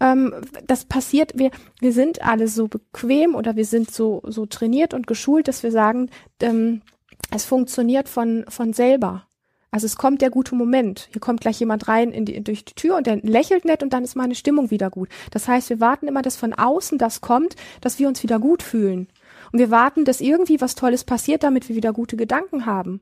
ähm, 0.00 0.34
das 0.66 0.84
passiert, 0.84 1.32
wir, 1.36 1.50
wir 1.80 1.92
sind 1.92 2.22
alle 2.22 2.48
so 2.48 2.68
bequem 2.68 3.34
oder 3.34 3.56
wir 3.56 3.64
sind 3.64 3.90
so, 3.90 4.22
so 4.26 4.46
trainiert 4.46 4.94
und 4.94 5.06
geschult, 5.06 5.48
dass 5.48 5.62
wir 5.62 5.72
sagen, 5.72 6.10
ähm, 6.40 6.82
es 7.30 7.44
funktioniert 7.44 8.08
von, 8.08 8.44
von 8.48 8.72
selber. 8.72 9.24
Also 9.70 9.84
es 9.84 9.96
kommt 9.96 10.22
der 10.22 10.30
gute 10.30 10.54
Moment. 10.54 11.08
Hier 11.12 11.20
kommt 11.20 11.42
gleich 11.42 11.60
jemand 11.60 11.88
rein 11.88 12.10
in 12.10 12.24
die, 12.24 12.42
durch 12.42 12.64
die 12.64 12.74
Tür 12.74 12.96
und 12.96 13.06
der 13.06 13.16
lächelt 13.16 13.66
nett 13.66 13.82
und 13.82 13.92
dann 13.92 14.02
ist 14.02 14.16
meine 14.16 14.34
Stimmung 14.34 14.70
wieder 14.70 14.88
gut. 14.88 15.08
Das 15.30 15.46
heißt, 15.46 15.68
wir 15.68 15.80
warten 15.80 16.08
immer, 16.08 16.22
dass 16.22 16.36
von 16.36 16.54
außen 16.54 16.96
das 16.96 17.20
kommt, 17.20 17.54
dass 17.82 17.98
wir 17.98 18.08
uns 18.08 18.22
wieder 18.22 18.38
gut 18.38 18.62
fühlen. 18.62 19.08
Und 19.52 19.58
wir 19.58 19.70
warten, 19.70 20.04
dass 20.04 20.20
irgendwie 20.20 20.60
was 20.60 20.74
Tolles 20.74 21.04
passiert, 21.04 21.42
damit 21.42 21.68
wir 21.68 21.76
wieder 21.76 21.92
gute 21.92 22.16
Gedanken 22.16 22.64
haben. 22.64 23.00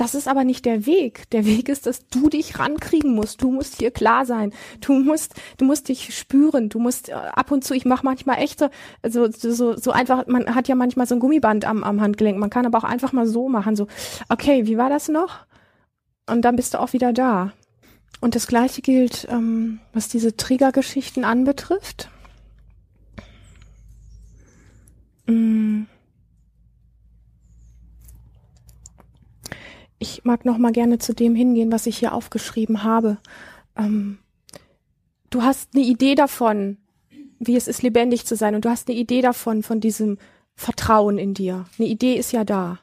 Das 0.00 0.14
ist 0.14 0.28
aber 0.28 0.44
nicht 0.44 0.64
der 0.64 0.86
Weg. 0.86 1.28
Der 1.28 1.44
Weg 1.44 1.68
ist, 1.68 1.84
dass 1.84 2.08
du 2.08 2.30
dich 2.30 2.58
rankriegen 2.58 3.14
musst. 3.14 3.42
Du 3.42 3.50
musst 3.50 3.76
hier 3.80 3.90
klar 3.90 4.24
sein. 4.24 4.50
Du 4.80 4.94
musst, 4.94 5.34
du 5.58 5.66
musst 5.66 5.90
dich 5.90 6.16
spüren. 6.16 6.70
Du 6.70 6.78
musst 6.78 7.10
äh, 7.10 7.12
ab 7.12 7.50
und 7.50 7.64
zu, 7.64 7.74
ich 7.74 7.84
mache 7.84 8.02
manchmal 8.02 8.38
echte, 8.38 8.70
also 9.02 9.30
so, 9.30 9.76
so 9.76 9.90
einfach, 9.90 10.26
man 10.26 10.54
hat 10.54 10.68
ja 10.68 10.74
manchmal 10.74 11.06
so 11.06 11.16
ein 11.16 11.20
Gummiband 11.20 11.66
am, 11.66 11.84
am 11.84 12.00
Handgelenk. 12.00 12.38
Man 12.38 12.48
kann 12.48 12.64
aber 12.64 12.78
auch 12.78 12.84
einfach 12.84 13.12
mal 13.12 13.26
so 13.26 13.50
machen. 13.50 13.76
So, 13.76 13.88
okay, 14.30 14.66
wie 14.66 14.78
war 14.78 14.88
das 14.88 15.08
noch? 15.08 15.40
Und 16.26 16.46
dann 16.46 16.56
bist 16.56 16.72
du 16.72 16.80
auch 16.80 16.94
wieder 16.94 17.12
da. 17.12 17.52
Und 18.22 18.34
das 18.34 18.46
gleiche 18.46 18.80
gilt, 18.80 19.28
ähm, 19.30 19.80
was 19.92 20.08
diese 20.08 20.34
Triggergeschichten 20.34 21.26
anbetrifft. 21.26 22.08
Mm. 25.26 25.82
Ich 30.00 30.24
mag 30.24 30.44
noch 30.44 30.58
mal 30.58 30.72
gerne 30.72 30.98
zu 30.98 31.14
dem 31.14 31.36
hingehen, 31.36 31.70
was 31.70 31.86
ich 31.86 31.98
hier 31.98 32.14
aufgeschrieben 32.14 32.82
habe. 32.82 33.18
Ähm, 33.76 34.18
du 35.28 35.42
hast 35.42 35.68
eine 35.74 35.84
Idee 35.84 36.16
davon, 36.16 36.78
wie 37.38 37.54
es 37.54 37.68
ist, 37.68 37.82
lebendig 37.82 38.26
zu 38.26 38.34
sein, 38.34 38.54
und 38.54 38.64
du 38.64 38.70
hast 38.70 38.88
eine 38.88 38.98
Idee 38.98 39.20
davon, 39.20 39.62
von 39.62 39.78
diesem 39.78 40.18
Vertrauen 40.56 41.18
in 41.18 41.34
dir. 41.34 41.66
Eine 41.78 41.88
Idee 41.88 42.14
ist 42.14 42.32
ja 42.32 42.44
da. 42.44 42.80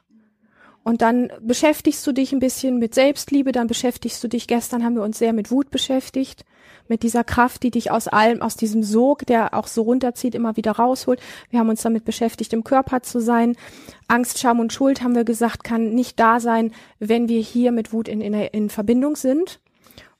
Und 0.88 1.02
dann 1.02 1.30
beschäftigst 1.42 2.06
du 2.06 2.12
dich 2.12 2.32
ein 2.32 2.38
bisschen 2.38 2.78
mit 2.78 2.94
Selbstliebe, 2.94 3.52
dann 3.52 3.66
beschäftigst 3.66 4.24
du 4.24 4.28
dich, 4.28 4.46
gestern 4.46 4.82
haben 4.82 4.94
wir 4.94 5.02
uns 5.02 5.18
sehr 5.18 5.34
mit 5.34 5.50
Wut 5.50 5.70
beschäftigt, 5.70 6.46
mit 6.88 7.02
dieser 7.02 7.24
Kraft, 7.24 7.62
die 7.62 7.70
dich 7.70 7.90
aus 7.90 8.08
allem, 8.08 8.40
aus 8.40 8.56
diesem 8.56 8.82
Sog, 8.82 9.26
der 9.26 9.52
auch 9.52 9.66
so 9.66 9.82
runterzieht, 9.82 10.34
immer 10.34 10.56
wieder 10.56 10.72
rausholt. 10.72 11.20
Wir 11.50 11.60
haben 11.60 11.68
uns 11.68 11.82
damit 11.82 12.06
beschäftigt, 12.06 12.54
im 12.54 12.64
Körper 12.64 13.02
zu 13.02 13.20
sein. 13.20 13.54
Angst, 14.06 14.38
Scham 14.38 14.60
und 14.60 14.72
Schuld, 14.72 15.02
haben 15.02 15.14
wir 15.14 15.24
gesagt, 15.24 15.62
kann 15.62 15.90
nicht 15.90 16.18
da 16.18 16.40
sein, 16.40 16.72
wenn 16.98 17.28
wir 17.28 17.42
hier 17.42 17.70
mit 17.70 17.92
Wut 17.92 18.08
in, 18.08 18.22
in, 18.22 18.32
in 18.32 18.70
Verbindung 18.70 19.16
sind. 19.16 19.60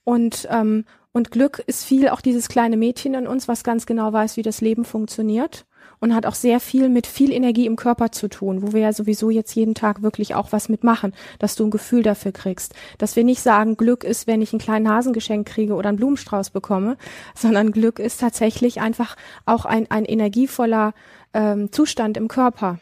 Und, 0.03 0.47
ähm, 0.51 0.85
und 1.13 1.31
Glück 1.31 1.63
ist 1.65 1.83
viel 1.83 2.09
auch 2.09 2.21
dieses 2.21 2.47
kleine 2.47 2.77
Mädchen 2.77 3.15
in 3.15 3.25
uns, 3.25 3.47
was 3.47 3.63
ganz 3.63 3.87
genau 3.87 4.13
weiß, 4.13 4.37
wie 4.37 4.43
das 4.43 4.61
Leben 4.61 4.85
funktioniert 4.85 5.65
und 5.99 6.15
hat 6.15 6.25
auch 6.25 6.35
sehr 6.35 6.59
viel 6.59 6.89
mit 6.89 7.07
viel 7.07 7.31
Energie 7.31 7.65
im 7.65 7.75
Körper 7.75 8.11
zu 8.11 8.27
tun, 8.29 8.61
wo 8.61 8.73
wir 8.73 8.81
ja 8.81 8.93
sowieso 8.93 9.29
jetzt 9.29 9.53
jeden 9.55 9.75
Tag 9.75 10.01
wirklich 10.01 10.35
auch 10.35 10.51
was 10.51 10.69
mitmachen, 10.69 11.13
dass 11.39 11.55
du 11.55 11.65
ein 11.65 11.71
Gefühl 11.71 12.03
dafür 12.03 12.31
kriegst. 12.31 12.73
Dass 12.97 13.15
wir 13.15 13.23
nicht 13.23 13.41
sagen, 13.41 13.77
Glück 13.77 14.03
ist, 14.03 14.27
wenn 14.27 14.41
ich 14.41 14.53
einen 14.53 14.61
kleinen 14.61 14.89
Hasengeschenk 14.89 15.47
kriege 15.47 15.73
oder 15.73 15.89
einen 15.89 15.97
Blumenstrauß 15.97 16.51
bekomme, 16.51 16.97
sondern 17.35 17.71
Glück 17.71 17.99
ist 17.99 18.19
tatsächlich 18.19 18.81
einfach 18.81 19.15
auch 19.45 19.65
ein, 19.65 19.89
ein 19.91 20.05
energievoller 20.05 20.93
ähm, 21.33 21.71
Zustand 21.71 22.17
im 22.17 22.27
Körper. 22.27 22.79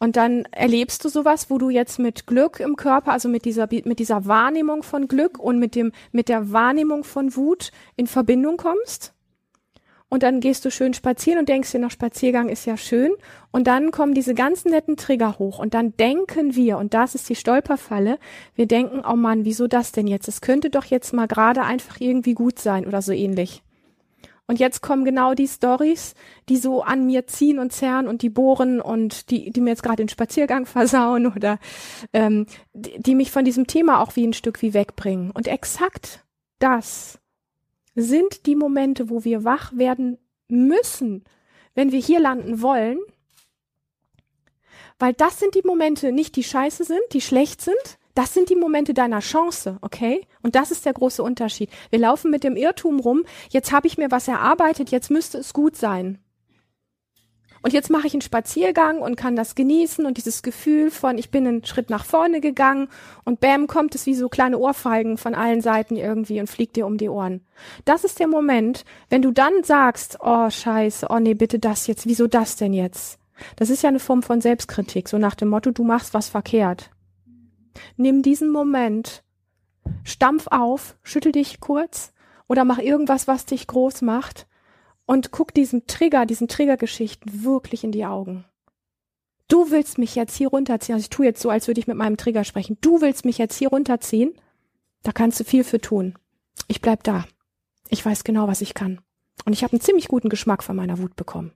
Und 0.00 0.16
dann 0.16 0.44
erlebst 0.50 1.04
du 1.04 1.08
sowas, 1.08 1.48
wo 1.48 1.56
du 1.56 1.70
jetzt 1.70 1.98
mit 1.98 2.26
Glück 2.26 2.60
im 2.60 2.76
Körper, 2.76 3.12
also 3.12 3.28
mit 3.28 3.44
dieser, 3.44 3.68
mit 3.70 3.98
dieser 3.98 4.26
Wahrnehmung 4.26 4.82
von 4.82 5.08
Glück 5.08 5.38
und 5.38 5.58
mit 5.58 5.74
dem, 5.74 5.92
mit 6.12 6.28
der 6.28 6.52
Wahrnehmung 6.52 7.04
von 7.04 7.34
Wut 7.36 7.70
in 7.96 8.06
Verbindung 8.06 8.56
kommst 8.56 9.14
und 10.14 10.22
dann 10.22 10.38
gehst 10.38 10.64
du 10.64 10.70
schön 10.70 10.94
spazieren 10.94 11.40
und 11.40 11.48
denkst 11.48 11.72
dir 11.72 11.80
noch, 11.80 11.90
Spaziergang 11.90 12.48
ist 12.48 12.66
ja 12.66 12.76
schön. 12.76 13.10
Und 13.50 13.66
dann 13.66 13.90
kommen 13.90 14.14
diese 14.14 14.32
ganzen 14.32 14.70
netten 14.70 14.96
Trigger 14.96 15.40
hoch 15.40 15.58
und 15.58 15.74
dann 15.74 15.96
denken 15.96 16.54
wir, 16.54 16.78
und 16.78 16.94
das 16.94 17.16
ist 17.16 17.28
die 17.28 17.34
Stolperfalle, 17.34 18.20
wir 18.54 18.66
denken, 18.66 19.02
oh 19.04 19.16
Mann, 19.16 19.44
wieso 19.44 19.66
das 19.66 19.90
denn 19.90 20.06
jetzt? 20.06 20.28
Es 20.28 20.40
könnte 20.40 20.70
doch 20.70 20.84
jetzt 20.84 21.14
mal 21.14 21.26
gerade 21.26 21.62
einfach 21.62 22.00
irgendwie 22.00 22.34
gut 22.34 22.60
sein 22.60 22.86
oder 22.86 23.02
so 23.02 23.10
ähnlich. 23.10 23.64
Und 24.46 24.60
jetzt 24.60 24.82
kommen 24.82 25.04
genau 25.04 25.34
die 25.34 25.48
Stories, 25.48 26.14
die 26.48 26.58
so 26.58 26.84
an 26.84 27.06
mir 27.06 27.26
ziehen 27.26 27.58
und 27.58 27.72
zerren 27.72 28.06
und 28.06 28.22
die 28.22 28.30
bohren 28.30 28.80
und 28.80 29.32
die, 29.32 29.50
die 29.50 29.60
mir 29.60 29.70
jetzt 29.70 29.82
gerade 29.82 29.96
den 29.96 30.08
Spaziergang 30.08 30.64
versauen 30.66 31.26
oder 31.26 31.58
ähm, 32.12 32.46
die, 32.72 33.02
die 33.02 33.16
mich 33.16 33.32
von 33.32 33.44
diesem 33.44 33.66
Thema 33.66 34.00
auch 34.00 34.14
wie 34.14 34.28
ein 34.28 34.32
Stück 34.32 34.62
wie 34.62 34.74
wegbringen. 34.74 35.32
Und 35.32 35.48
exakt 35.48 36.24
das 36.60 37.18
sind 37.94 38.46
die 38.46 38.56
Momente, 38.56 39.10
wo 39.10 39.24
wir 39.24 39.44
wach 39.44 39.76
werden 39.76 40.18
müssen, 40.48 41.24
wenn 41.74 41.92
wir 41.92 42.00
hier 42.00 42.20
landen 42.20 42.62
wollen, 42.62 42.98
weil 44.98 45.12
das 45.12 45.38
sind 45.38 45.54
die 45.54 45.62
Momente, 45.64 46.12
nicht 46.12 46.36
die 46.36 46.44
scheiße 46.44 46.84
sind, 46.84 47.02
die 47.12 47.20
schlecht 47.20 47.60
sind, 47.60 47.98
das 48.14 48.32
sind 48.32 48.48
die 48.48 48.56
Momente 48.56 48.94
deiner 48.94 49.20
Chance, 49.20 49.78
okay? 49.80 50.26
Und 50.42 50.54
das 50.54 50.70
ist 50.70 50.86
der 50.86 50.92
große 50.92 51.22
Unterschied. 51.22 51.68
Wir 51.90 51.98
laufen 51.98 52.30
mit 52.30 52.44
dem 52.44 52.56
Irrtum 52.56 53.00
rum, 53.00 53.24
jetzt 53.50 53.72
habe 53.72 53.88
ich 53.88 53.98
mir 53.98 54.10
was 54.10 54.28
erarbeitet, 54.28 54.90
jetzt 54.90 55.10
müsste 55.10 55.38
es 55.38 55.52
gut 55.52 55.76
sein. 55.76 56.23
Und 57.64 57.72
jetzt 57.72 57.88
mache 57.88 58.06
ich 58.06 58.12
einen 58.12 58.20
Spaziergang 58.20 58.98
und 58.98 59.16
kann 59.16 59.36
das 59.36 59.54
genießen 59.54 60.04
und 60.04 60.18
dieses 60.18 60.42
Gefühl 60.42 60.90
von, 60.90 61.16
ich 61.16 61.30
bin 61.30 61.46
einen 61.46 61.64
Schritt 61.64 61.88
nach 61.88 62.04
vorne 62.04 62.42
gegangen 62.42 62.88
und 63.24 63.40
bam, 63.40 63.68
kommt 63.68 63.94
es 63.94 64.04
wie 64.04 64.14
so 64.14 64.28
kleine 64.28 64.58
Ohrfeigen 64.58 65.16
von 65.16 65.34
allen 65.34 65.62
Seiten 65.62 65.96
irgendwie 65.96 66.40
und 66.40 66.50
fliegt 66.50 66.76
dir 66.76 66.86
um 66.86 66.98
die 66.98 67.08
Ohren. 67.08 67.40
Das 67.86 68.04
ist 68.04 68.20
der 68.20 68.28
Moment, 68.28 68.84
wenn 69.08 69.22
du 69.22 69.30
dann 69.30 69.64
sagst, 69.64 70.18
oh 70.20 70.50
scheiße, 70.50 71.06
oh 71.08 71.18
nee, 71.18 71.32
bitte 71.32 71.58
das 71.58 71.86
jetzt, 71.86 72.06
wieso 72.06 72.26
das 72.26 72.56
denn 72.56 72.74
jetzt? 72.74 73.18
Das 73.56 73.70
ist 73.70 73.82
ja 73.82 73.88
eine 73.88 73.98
Form 73.98 74.22
von 74.22 74.42
Selbstkritik, 74.42 75.08
so 75.08 75.16
nach 75.16 75.34
dem 75.34 75.48
Motto, 75.48 75.70
du 75.70 75.84
machst 75.84 76.12
was 76.12 76.28
verkehrt. 76.28 76.90
Nimm 77.96 78.20
diesen 78.20 78.50
Moment, 78.50 79.24
stampf 80.02 80.48
auf, 80.50 80.96
schüttel 81.02 81.32
dich 81.32 81.60
kurz 81.60 82.12
oder 82.46 82.66
mach 82.66 82.78
irgendwas, 82.78 83.26
was 83.26 83.46
dich 83.46 83.66
groß 83.66 84.02
macht 84.02 84.46
und 85.06 85.30
guck 85.30 85.54
diesem 85.54 85.86
Trigger, 85.86 86.26
diesen 86.26 86.48
Triggergeschichten 86.48 87.44
wirklich 87.44 87.84
in 87.84 87.92
die 87.92 88.06
Augen. 88.06 88.44
Du 89.48 89.70
willst 89.70 89.98
mich 89.98 90.14
jetzt 90.14 90.36
hier 90.36 90.48
runterziehen. 90.48 90.94
Also 90.94 91.04
ich 91.04 91.10
tue 91.10 91.26
jetzt 91.26 91.42
so, 91.42 91.50
als 91.50 91.66
würde 91.66 91.80
ich 91.80 91.86
mit 91.86 91.96
meinem 91.96 92.16
Trigger 92.16 92.44
sprechen. 92.44 92.78
Du 92.80 93.00
willst 93.00 93.24
mich 93.24 93.38
jetzt 93.38 93.58
hier 93.58 93.68
runterziehen. 93.68 94.34
Da 95.02 95.12
kannst 95.12 95.38
du 95.38 95.44
viel 95.44 95.64
für 95.64 95.80
tun. 95.80 96.14
Ich 96.66 96.80
bleib 96.80 97.04
da. 97.04 97.26
Ich 97.90 98.04
weiß 98.04 98.24
genau, 98.24 98.48
was 98.48 98.62
ich 98.62 98.74
kann. 98.74 99.00
Und 99.44 99.52
ich 99.52 99.62
habe 99.62 99.72
einen 99.72 99.82
ziemlich 99.82 100.08
guten 100.08 100.30
Geschmack 100.30 100.62
von 100.62 100.76
meiner 100.76 100.98
Wut 100.98 101.16
bekommen. 101.16 101.52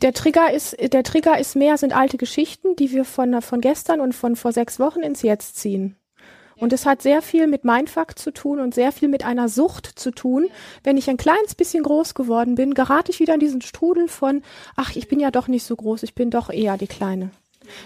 Der 0.00 0.12
Trigger 0.12 0.52
ist, 0.52 0.76
der 0.80 1.04
Trigger 1.04 1.38
ist 1.38 1.54
mehr, 1.54 1.78
sind 1.78 1.94
alte 1.94 2.16
Geschichten, 2.16 2.74
die 2.74 2.90
wir 2.90 3.04
von, 3.04 3.40
von 3.42 3.60
gestern 3.60 4.00
und 4.00 4.14
von 4.14 4.34
vor 4.34 4.52
sechs 4.52 4.80
Wochen 4.80 5.00
ins 5.00 5.22
Jetzt 5.22 5.56
ziehen. 5.56 5.96
Und 6.62 6.72
es 6.72 6.86
hat 6.86 7.02
sehr 7.02 7.22
viel 7.22 7.48
mit 7.48 7.64
Mindfuck 7.64 8.16
zu 8.16 8.30
tun 8.32 8.60
und 8.60 8.72
sehr 8.72 8.92
viel 8.92 9.08
mit 9.08 9.24
einer 9.24 9.48
Sucht 9.48 9.84
zu 9.98 10.12
tun. 10.12 10.46
Wenn 10.84 10.96
ich 10.96 11.10
ein 11.10 11.16
kleines 11.16 11.56
bisschen 11.56 11.82
groß 11.82 12.14
geworden 12.14 12.54
bin, 12.54 12.74
gerate 12.74 13.10
ich 13.10 13.18
wieder 13.18 13.34
in 13.34 13.40
diesen 13.40 13.62
Strudel 13.62 14.06
von, 14.06 14.42
ach, 14.76 14.94
ich 14.94 15.08
bin 15.08 15.18
ja 15.18 15.32
doch 15.32 15.48
nicht 15.48 15.64
so 15.64 15.74
groß, 15.74 16.04
ich 16.04 16.14
bin 16.14 16.30
doch 16.30 16.50
eher 16.50 16.78
die 16.78 16.86
Kleine. 16.86 17.32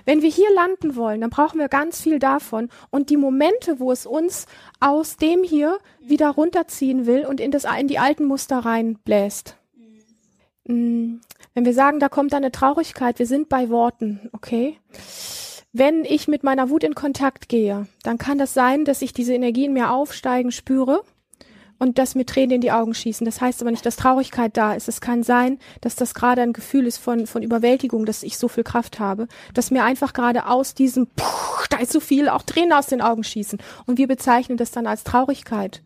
Wenn 0.05 0.21
wir 0.21 0.29
hier 0.29 0.53
landen 0.55 0.95
wollen, 0.95 1.23
dann 1.23 1.31
brauchen 1.31 1.59
wir 1.59 1.69
ganz 1.69 2.03
viel 2.03 2.19
davon. 2.19 2.69
Und 2.91 3.09
die 3.09 3.17
Momente, 3.17 3.81
wo 3.81 3.93
es 3.93 4.05
uns 4.05 4.45
aus 4.79 5.17
dem 5.17 5.43
hier 5.43 5.79
wieder 5.99 6.29
runterziehen 6.29 7.07
will 7.07 7.25
und 7.25 7.41
in, 7.41 7.53
das, 7.53 7.65
in 7.81 7.89
die 7.89 7.99
alten 7.99 8.27
Muster 8.27 8.59
reinbläst. 8.59 9.57
Mm, 10.65 11.15
wenn 11.55 11.65
wir 11.65 11.73
sagen, 11.73 11.99
da 11.99 12.11
kommt 12.11 12.35
eine 12.35 12.53
Traurigkeit, 12.53 13.19
wir 13.19 13.27
sind 13.27 13.49
bei 13.49 13.71
Worten, 13.71 14.29
okay? 14.35 14.77
Wenn 15.79 16.07
ich 16.07 16.27
mit 16.27 16.43
meiner 16.43 16.71
Wut 16.71 16.85
in 16.85 16.95
Kontakt 16.95 17.51
gehe, 17.51 17.87
dann 18.03 18.17
kann 18.17 18.39
das 18.39 18.55
sein, 18.55 18.87
dass 18.87 19.03
ich 19.03 19.13
diese 19.13 19.35
Energie 19.35 19.67
in 19.67 19.75
mir 19.75 19.91
aufsteigen 19.91 20.51
spüre 20.51 21.03
und 21.79 21.99
dass 21.99 22.15
mir 22.15 22.25
Tränen 22.25 22.53
in 22.53 22.61
die 22.63 22.73
Augen 22.73 22.95
schießen. 22.95 23.27
Das 23.27 23.43
heißt 23.43 23.61
aber 23.61 23.71
nicht, 23.73 23.85
dass 23.85 23.97
Traurigkeit 23.97 24.57
da 24.57 24.73
ist. 24.73 24.89
Es 24.89 25.03
kann 25.03 25.23
sein, 25.23 25.59
dass 25.83 25.95
das 25.95 26.15
gerade 26.15 26.41
ein 26.41 26.55
Gefühl 26.55 26.87
ist 26.87 26.97
von, 26.97 27.27
von 27.27 27.43
Überwältigung, 27.43 28.07
dass 28.07 28.23
ich 28.23 28.39
so 28.39 28.49
viel 28.49 28.65
Kraft 28.65 29.01
habe, 29.01 29.29
dass 29.53 29.71
mir 29.71 29.85
einfach 29.85 30.15
gerade 30.15 30.47
aus 30.47 30.73
diesem, 30.73 31.09
puh, 31.09 31.67
da 31.69 31.77
ist 31.77 31.93
so 31.93 32.01
viel, 32.01 32.31
auch 32.31 32.41
Tränen 32.41 32.73
aus 32.73 32.87
den 32.87 33.03
Augen 33.03 33.23
schießen. 33.23 33.59
Und 33.85 33.99
wir 33.99 34.09
bezeichnen 34.09 34.57
das 34.57 34.71
dann 34.71 34.87
als 34.87 35.05
Traurigkeit. 35.05 35.83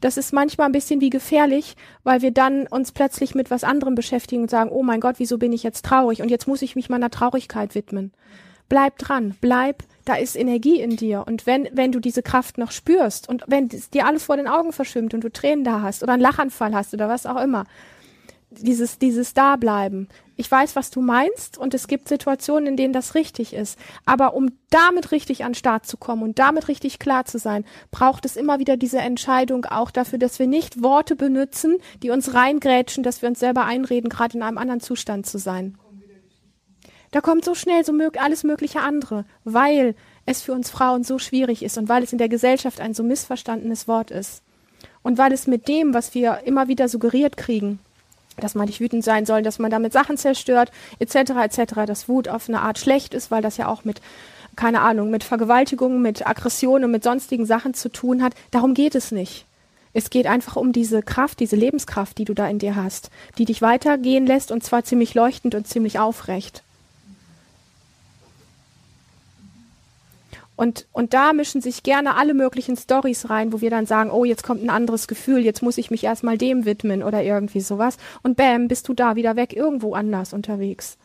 Das 0.00 0.16
ist 0.16 0.32
manchmal 0.32 0.68
ein 0.68 0.72
bisschen 0.72 1.00
wie 1.00 1.10
gefährlich, 1.10 1.74
weil 2.04 2.22
wir 2.22 2.30
dann 2.30 2.68
uns 2.68 2.92
plötzlich 2.92 3.34
mit 3.34 3.50
was 3.50 3.64
anderem 3.64 3.96
beschäftigen 3.96 4.42
und 4.42 4.50
sagen, 4.50 4.70
oh 4.70 4.84
mein 4.84 5.00
Gott, 5.00 5.16
wieso 5.18 5.38
bin 5.38 5.52
ich 5.52 5.64
jetzt 5.64 5.84
traurig? 5.84 6.22
Und 6.22 6.30
jetzt 6.30 6.46
muss 6.46 6.62
ich 6.62 6.76
mich 6.76 6.88
meiner 6.88 7.10
Traurigkeit 7.10 7.74
widmen 7.74 8.12
bleib 8.68 8.98
dran, 8.98 9.34
bleib, 9.40 9.82
da 10.04 10.14
ist 10.14 10.36
Energie 10.36 10.80
in 10.80 10.96
dir. 10.96 11.24
Und 11.26 11.46
wenn, 11.46 11.68
wenn 11.72 11.92
du 11.92 12.00
diese 12.00 12.22
Kraft 12.22 12.58
noch 12.58 12.70
spürst 12.70 13.28
und 13.28 13.44
wenn 13.46 13.68
dir 13.68 14.06
alles 14.06 14.24
vor 14.24 14.36
den 14.36 14.48
Augen 14.48 14.72
verschwimmt 14.72 15.14
und 15.14 15.24
du 15.24 15.32
Tränen 15.32 15.64
da 15.64 15.80
hast 15.80 16.02
oder 16.02 16.12
einen 16.12 16.22
Lachanfall 16.22 16.74
hast 16.74 16.92
oder 16.94 17.08
was 17.08 17.26
auch 17.26 17.40
immer, 17.40 17.64
dieses, 18.50 18.98
dieses 18.98 19.34
Dableiben. 19.34 20.08
Ich 20.36 20.50
weiß, 20.50 20.76
was 20.76 20.90
du 20.90 21.00
meinst 21.00 21.58
und 21.58 21.74
es 21.74 21.86
gibt 21.86 22.08
Situationen, 22.08 22.66
in 22.66 22.76
denen 22.76 22.92
das 22.92 23.14
richtig 23.14 23.54
ist. 23.54 23.78
Aber 24.04 24.34
um 24.34 24.50
damit 24.70 25.12
richtig 25.12 25.44
an 25.44 25.50
den 25.52 25.56
Start 25.56 25.86
zu 25.86 25.96
kommen 25.96 26.22
und 26.22 26.38
damit 26.38 26.68
richtig 26.68 26.98
klar 26.98 27.24
zu 27.24 27.38
sein, 27.38 27.64
braucht 27.90 28.24
es 28.24 28.36
immer 28.36 28.58
wieder 28.58 28.76
diese 28.76 28.98
Entscheidung 28.98 29.64
auch 29.66 29.90
dafür, 29.90 30.18
dass 30.18 30.38
wir 30.38 30.46
nicht 30.46 30.82
Worte 30.82 31.16
benutzen, 31.16 31.78
die 32.02 32.10
uns 32.10 32.34
reingrätschen, 32.34 33.04
dass 33.04 33.22
wir 33.22 33.28
uns 33.28 33.40
selber 33.40 33.64
einreden, 33.64 34.08
gerade 34.08 34.36
in 34.36 34.42
einem 34.42 34.58
anderen 34.58 34.80
Zustand 34.80 35.26
zu 35.26 35.38
sein. 35.38 35.78
Da 37.14 37.20
kommt 37.20 37.44
so 37.44 37.54
schnell 37.54 37.84
so 37.84 37.92
mög 37.92 38.20
alles 38.20 38.42
mögliche 38.42 38.80
andere, 38.80 39.24
weil 39.44 39.94
es 40.26 40.42
für 40.42 40.50
uns 40.50 40.68
Frauen 40.68 41.04
so 41.04 41.20
schwierig 41.20 41.62
ist 41.62 41.78
und 41.78 41.88
weil 41.88 42.02
es 42.02 42.10
in 42.10 42.18
der 42.18 42.28
Gesellschaft 42.28 42.80
ein 42.80 42.92
so 42.92 43.04
missverstandenes 43.04 43.86
Wort 43.86 44.10
ist. 44.10 44.42
Und 45.04 45.16
weil 45.16 45.32
es 45.32 45.46
mit 45.46 45.68
dem, 45.68 45.94
was 45.94 46.12
wir 46.14 46.40
immer 46.44 46.66
wieder 46.66 46.88
suggeriert 46.88 47.36
kriegen, 47.36 47.78
dass 48.36 48.56
man 48.56 48.66
nicht 48.66 48.80
wütend 48.80 49.04
sein 49.04 49.26
soll, 49.26 49.42
dass 49.42 49.60
man 49.60 49.70
damit 49.70 49.92
Sachen 49.92 50.16
zerstört, 50.16 50.72
etc., 50.98 51.14
etc., 51.44 51.86
dass 51.86 52.08
Wut 52.08 52.26
auf 52.26 52.48
eine 52.48 52.62
Art 52.62 52.80
schlecht 52.80 53.14
ist, 53.14 53.30
weil 53.30 53.42
das 53.42 53.58
ja 53.58 53.68
auch 53.68 53.84
mit, 53.84 54.00
keine 54.56 54.80
Ahnung, 54.80 55.10
mit 55.10 55.22
Vergewaltigung, 55.22 56.02
mit 56.02 56.26
Aggression 56.26 56.82
und 56.82 56.90
mit 56.90 57.04
sonstigen 57.04 57.46
Sachen 57.46 57.74
zu 57.74 57.90
tun 57.90 58.24
hat. 58.24 58.34
Darum 58.50 58.74
geht 58.74 58.96
es 58.96 59.12
nicht. 59.12 59.46
Es 59.92 60.10
geht 60.10 60.26
einfach 60.26 60.56
um 60.56 60.72
diese 60.72 61.00
Kraft, 61.00 61.38
diese 61.38 61.54
Lebenskraft, 61.54 62.18
die 62.18 62.24
du 62.24 62.34
da 62.34 62.48
in 62.48 62.58
dir 62.58 62.74
hast, 62.74 63.10
die 63.38 63.44
dich 63.44 63.62
weitergehen 63.62 64.26
lässt 64.26 64.50
und 64.50 64.64
zwar 64.64 64.82
ziemlich 64.82 65.14
leuchtend 65.14 65.54
und 65.54 65.68
ziemlich 65.68 66.00
aufrecht. 66.00 66.63
Und, 70.56 70.86
und 70.92 71.14
da 71.14 71.32
mischen 71.32 71.60
sich 71.60 71.82
gerne 71.82 72.16
alle 72.16 72.32
möglichen 72.32 72.76
Stories 72.76 73.28
rein, 73.28 73.52
wo 73.52 73.60
wir 73.60 73.70
dann 73.70 73.86
sagen, 73.86 74.10
oh, 74.10 74.24
jetzt 74.24 74.44
kommt 74.44 74.62
ein 74.62 74.70
anderes 74.70 75.08
Gefühl, 75.08 75.44
jetzt 75.44 75.62
muss 75.62 75.78
ich 75.78 75.90
mich 75.90 76.04
erstmal 76.04 76.38
dem 76.38 76.64
widmen 76.64 77.02
oder 77.02 77.22
irgendwie 77.22 77.60
sowas. 77.60 77.96
Und 78.22 78.36
bam, 78.36 78.68
bist 78.68 78.88
du 78.88 78.94
da 78.94 79.16
wieder 79.16 79.34
weg, 79.34 79.52
irgendwo 79.52 79.94
anders 79.94 80.32
unterwegs. 80.32 80.96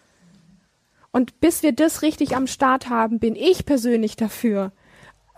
Und 1.12 1.40
bis 1.40 1.64
wir 1.64 1.72
das 1.72 2.04
richtig 2.04 2.36
am 2.36 2.46
Start 2.46 2.90
haben, 2.90 3.18
bin 3.18 3.36
ich 3.36 3.66
persönlich 3.66 4.16
dafür. 4.16 4.72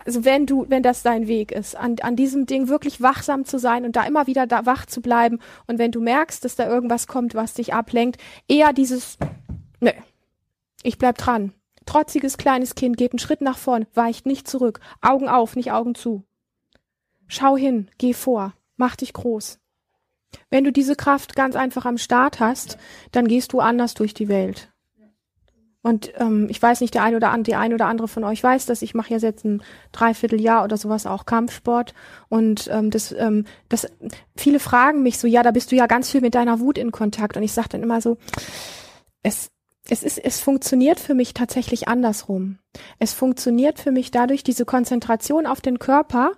Also 0.04 0.26
wenn 0.26 0.44
du, 0.44 0.66
wenn 0.68 0.82
das 0.82 1.02
dein 1.02 1.26
Weg 1.26 1.50
ist, 1.52 1.74
an, 1.74 1.96
an 2.02 2.16
diesem 2.16 2.44
Ding 2.44 2.68
wirklich 2.68 3.00
wachsam 3.00 3.46
zu 3.46 3.58
sein 3.58 3.86
und 3.86 3.96
da 3.96 4.02
immer 4.02 4.26
wieder 4.26 4.46
da 4.46 4.66
wach 4.66 4.84
zu 4.84 5.00
bleiben. 5.00 5.38
Und 5.66 5.78
wenn 5.78 5.92
du 5.92 6.02
merkst, 6.02 6.44
dass 6.44 6.56
da 6.56 6.68
irgendwas 6.68 7.06
kommt, 7.06 7.34
was 7.34 7.54
dich 7.54 7.72
ablenkt, 7.72 8.20
eher 8.46 8.74
dieses, 8.74 9.16
nö, 9.80 9.92
ich 10.82 10.98
bleib 10.98 11.16
dran 11.16 11.54
Trotziges 11.86 12.36
kleines 12.36 12.74
Kind 12.74 12.96
geht 12.96 13.12
einen 13.12 13.18
Schritt 13.18 13.40
nach 13.40 13.58
vorn, 13.58 13.86
weicht 13.94 14.26
nicht 14.26 14.48
zurück. 14.48 14.80
Augen 15.00 15.28
auf, 15.28 15.56
nicht 15.56 15.72
Augen 15.72 15.94
zu. 15.94 16.24
Schau 17.26 17.56
hin, 17.56 17.88
geh 17.98 18.12
vor, 18.12 18.54
mach 18.76 18.96
dich 18.96 19.12
groß. 19.12 19.58
Wenn 20.50 20.64
du 20.64 20.72
diese 20.72 20.96
Kraft 20.96 21.36
ganz 21.36 21.56
einfach 21.56 21.84
am 21.84 21.98
Start 21.98 22.40
hast, 22.40 22.78
dann 23.10 23.28
gehst 23.28 23.52
du 23.52 23.60
anders 23.60 23.94
durch 23.94 24.14
die 24.14 24.28
Welt. 24.28 24.72
Und 25.82 26.12
ähm, 26.18 26.46
ich 26.48 26.62
weiß 26.62 26.80
nicht, 26.80 26.94
der 26.94 27.02
eine 27.02 27.16
oder 27.16 27.30
andere, 27.30 27.50
die 27.50 27.56
eine 27.56 27.74
oder 27.74 27.86
andere 27.86 28.06
von 28.06 28.22
euch 28.22 28.42
weiß 28.42 28.66
das. 28.66 28.82
Ich 28.82 28.94
mache 28.94 29.10
ja 29.10 29.18
jetzt 29.18 29.44
ein 29.44 29.62
Dreivierteljahr 29.90 30.62
oder 30.62 30.76
sowas 30.76 31.06
auch 31.06 31.26
Kampfsport. 31.26 31.92
Und 32.28 32.68
ähm, 32.72 32.90
das, 32.90 33.10
ähm, 33.12 33.46
das, 33.68 33.88
viele 34.36 34.60
fragen 34.60 35.02
mich 35.02 35.18
so, 35.18 35.26
ja, 35.26 35.42
da 35.42 35.50
bist 35.50 35.72
du 35.72 35.76
ja 35.76 35.86
ganz 35.86 36.08
viel 36.08 36.20
mit 36.20 36.36
deiner 36.36 36.60
Wut 36.60 36.78
in 36.78 36.92
Kontakt. 36.92 37.36
Und 37.36 37.42
ich 37.42 37.52
sage 37.52 37.70
dann 37.70 37.82
immer 37.82 38.00
so, 38.00 38.16
es, 39.24 39.50
es 39.88 40.02
ist, 40.02 40.18
es 40.18 40.40
funktioniert 40.40 41.00
für 41.00 41.14
mich 41.14 41.34
tatsächlich 41.34 41.88
andersrum. 41.88 42.58
Es 42.98 43.12
funktioniert 43.12 43.78
für 43.78 43.90
mich 43.90 44.10
dadurch 44.10 44.44
diese 44.44 44.64
Konzentration 44.64 45.46
auf 45.46 45.60
den 45.60 45.78
Körper 45.78 46.32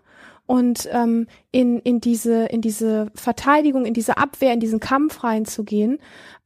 und 0.46 0.88
ähm, 0.92 1.26
in, 1.50 1.78
in 1.80 2.00
diese 2.00 2.46
in 2.46 2.61
diese 2.61 3.11
Verteidigung, 3.14 3.85
in 3.87 3.94
diese 3.94 4.16
Abwehr, 4.16 4.52
in 4.52 4.61
diesen 4.61 4.80
Kampf 4.80 5.24
reinzugehen, 5.24 5.98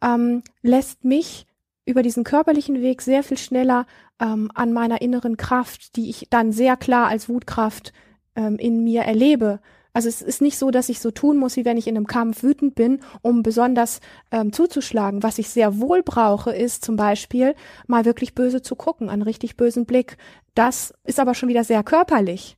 ähm, 0.02 0.42
lässt 0.62 1.04
mich 1.04 1.46
über 1.84 2.02
diesen 2.02 2.24
körperlichen 2.24 2.82
Weg 2.82 3.00
sehr 3.00 3.22
viel 3.22 3.38
schneller 3.38 3.86
ähm, 4.20 4.50
an 4.54 4.72
meiner 4.72 5.00
inneren 5.00 5.36
Kraft, 5.36 5.96
die 5.96 6.10
ich 6.10 6.26
dann 6.30 6.52
sehr 6.52 6.76
klar 6.76 7.08
als 7.08 7.28
Wutkraft 7.28 7.92
ähm, 8.36 8.56
in 8.56 8.84
mir 8.84 9.02
erlebe, 9.02 9.60
also 9.98 10.08
es 10.08 10.22
ist 10.22 10.40
nicht 10.40 10.56
so, 10.58 10.70
dass 10.70 10.90
ich 10.90 11.00
so 11.00 11.10
tun 11.10 11.38
muss, 11.38 11.56
wie 11.56 11.64
wenn 11.64 11.76
ich 11.76 11.88
in 11.88 11.96
einem 11.96 12.06
Kampf 12.06 12.44
wütend 12.44 12.76
bin, 12.76 13.00
um 13.20 13.42
besonders 13.42 13.98
ähm, 14.30 14.52
zuzuschlagen. 14.52 15.24
Was 15.24 15.40
ich 15.40 15.48
sehr 15.48 15.80
wohl 15.80 16.04
brauche, 16.04 16.52
ist 16.52 16.84
zum 16.84 16.94
Beispiel 16.94 17.56
mal 17.88 18.04
wirklich 18.04 18.36
böse 18.36 18.62
zu 18.62 18.76
gucken, 18.76 19.10
einen 19.10 19.22
richtig 19.22 19.56
bösen 19.56 19.86
Blick. 19.86 20.16
Das 20.54 20.94
ist 21.02 21.18
aber 21.18 21.34
schon 21.34 21.48
wieder 21.48 21.64
sehr 21.64 21.82
körperlich. 21.82 22.56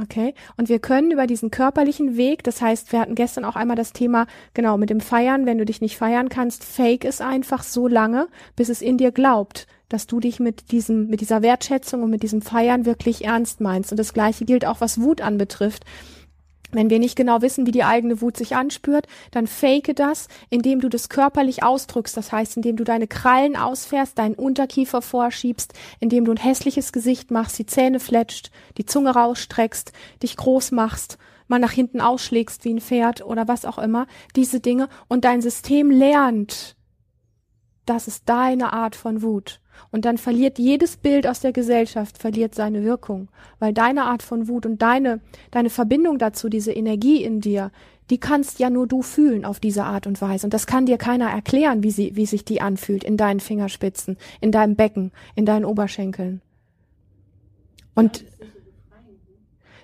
Okay. 0.00 0.34
Und 0.56 0.68
wir 0.68 0.78
können 0.78 1.10
über 1.10 1.26
diesen 1.26 1.50
körperlichen 1.50 2.16
Weg, 2.16 2.44
das 2.44 2.62
heißt, 2.62 2.92
wir 2.92 3.00
hatten 3.00 3.16
gestern 3.16 3.44
auch 3.44 3.56
einmal 3.56 3.76
das 3.76 3.92
Thema, 3.92 4.28
genau, 4.54 4.78
mit 4.78 4.88
dem 4.88 5.00
Feiern, 5.00 5.46
wenn 5.46 5.58
du 5.58 5.64
dich 5.64 5.80
nicht 5.80 5.98
feiern 5.98 6.28
kannst, 6.28 6.62
fake 6.62 7.04
es 7.04 7.20
einfach 7.20 7.64
so 7.64 7.88
lange, 7.88 8.28
bis 8.54 8.68
es 8.68 8.82
in 8.82 8.98
dir 8.98 9.10
glaubt, 9.10 9.66
dass 9.88 10.06
du 10.06 10.20
dich 10.20 10.38
mit 10.38 10.70
diesem, 10.70 11.08
mit 11.08 11.22
dieser 11.22 11.42
Wertschätzung 11.42 12.04
und 12.04 12.10
mit 12.10 12.22
diesem 12.22 12.40
Feiern 12.40 12.86
wirklich 12.86 13.24
ernst 13.24 13.60
meinst. 13.60 13.90
Und 13.90 13.96
das 13.96 14.14
Gleiche 14.14 14.44
gilt 14.44 14.64
auch, 14.64 14.80
was 14.80 15.00
Wut 15.00 15.20
anbetrifft. 15.20 15.84
Wenn 16.70 16.90
wir 16.90 16.98
nicht 16.98 17.16
genau 17.16 17.40
wissen, 17.40 17.66
wie 17.66 17.72
die 17.72 17.84
eigene 17.84 18.20
Wut 18.20 18.36
sich 18.36 18.54
anspürt, 18.54 19.06
dann 19.30 19.46
fake 19.46 19.96
das, 19.96 20.28
indem 20.50 20.80
du 20.80 20.88
das 20.88 21.08
körperlich 21.08 21.62
ausdrückst. 21.62 22.16
Das 22.16 22.30
heißt, 22.30 22.56
indem 22.56 22.76
du 22.76 22.84
deine 22.84 23.06
Krallen 23.06 23.56
ausfährst, 23.56 24.18
deinen 24.18 24.34
Unterkiefer 24.34 25.00
vorschiebst, 25.00 25.72
indem 26.00 26.24
du 26.24 26.32
ein 26.32 26.36
hässliches 26.36 26.92
Gesicht 26.92 27.30
machst, 27.30 27.58
die 27.58 27.66
Zähne 27.66 28.00
fletscht, 28.00 28.50
die 28.76 28.86
Zunge 28.86 29.10
rausstreckst, 29.10 29.92
dich 30.22 30.36
groß 30.36 30.72
machst, 30.72 31.18
mal 31.48 31.58
nach 31.58 31.72
hinten 31.72 32.00
ausschlägst 32.00 32.64
wie 32.64 32.74
ein 32.74 32.80
Pferd 32.80 33.24
oder 33.24 33.48
was 33.48 33.64
auch 33.64 33.78
immer. 33.78 34.06
Diese 34.36 34.60
Dinge. 34.60 34.88
Und 35.08 35.24
dein 35.24 35.40
System 35.40 35.90
lernt, 35.90 36.76
das 37.88 38.08
ist 38.08 38.28
deine 38.28 38.72
Art 38.72 38.96
von 38.96 39.22
Wut. 39.22 39.60
Und 39.90 40.04
dann 40.04 40.18
verliert 40.18 40.58
jedes 40.58 40.96
Bild 40.96 41.26
aus 41.26 41.40
der 41.40 41.52
Gesellschaft, 41.52 42.18
verliert 42.18 42.54
seine 42.54 42.84
Wirkung. 42.84 43.28
Weil 43.58 43.72
deine 43.72 44.04
Art 44.04 44.22
von 44.22 44.48
Wut 44.48 44.66
und 44.66 44.82
deine, 44.82 45.20
deine 45.50 45.70
Verbindung 45.70 46.18
dazu, 46.18 46.48
diese 46.48 46.72
Energie 46.72 47.22
in 47.22 47.40
dir, 47.40 47.70
die 48.10 48.18
kannst 48.18 48.58
ja 48.58 48.70
nur 48.70 48.86
du 48.86 49.02
fühlen 49.02 49.44
auf 49.44 49.60
diese 49.60 49.84
Art 49.84 50.06
und 50.06 50.20
Weise. 50.20 50.46
Und 50.46 50.54
das 50.54 50.66
kann 50.66 50.86
dir 50.86 50.98
keiner 50.98 51.30
erklären, 51.30 51.82
wie 51.82 51.90
sie, 51.90 52.16
wie 52.16 52.26
sich 52.26 52.44
die 52.44 52.60
anfühlt 52.60 53.04
in 53.04 53.16
deinen 53.16 53.40
Fingerspitzen, 53.40 54.16
in 54.40 54.50
deinem 54.50 54.76
Becken, 54.76 55.12
in 55.34 55.46
deinen 55.46 55.64
Oberschenkeln. 55.64 56.40
Und 57.94 58.24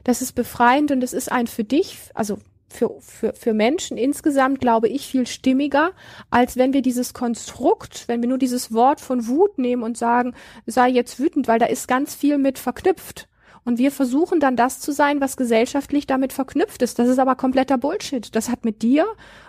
das 0.04 0.22
ist 0.22 0.32
befreiend 0.32 0.90
und 0.90 1.02
es 1.02 1.12
ist 1.12 1.32
ein 1.32 1.46
für 1.46 1.64
dich, 1.64 1.98
also 2.14 2.38
für, 2.68 2.96
für, 3.00 3.32
für 3.34 3.54
Menschen 3.54 3.96
insgesamt, 3.96 4.60
glaube 4.60 4.88
ich, 4.88 5.06
viel 5.06 5.26
stimmiger, 5.26 5.92
als 6.30 6.56
wenn 6.56 6.72
wir 6.72 6.82
dieses 6.82 7.14
Konstrukt, 7.14 8.08
wenn 8.08 8.20
wir 8.20 8.28
nur 8.28 8.38
dieses 8.38 8.72
Wort 8.72 9.00
von 9.00 9.26
Wut 9.28 9.58
nehmen 9.58 9.82
und 9.82 9.96
sagen, 9.96 10.34
sei 10.66 10.88
jetzt 10.88 11.18
wütend, 11.20 11.48
weil 11.48 11.58
da 11.58 11.66
ist 11.66 11.88
ganz 11.88 12.14
viel 12.14 12.38
mit 12.38 12.58
verknüpft. 12.58 13.28
Und 13.64 13.78
wir 13.78 13.90
versuchen 13.90 14.40
dann 14.40 14.56
das 14.56 14.80
zu 14.80 14.92
sein, 14.92 15.20
was 15.20 15.36
gesellschaftlich 15.36 16.06
damit 16.06 16.32
verknüpft 16.32 16.82
ist. 16.82 16.98
Das 16.98 17.08
ist 17.08 17.18
aber 17.18 17.34
kompletter 17.34 17.78
Bullshit. 17.78 18.34
Das 18.36 18.50
hat 18.50 18.64
mit 18.64 18.82
dir 18.82 19.06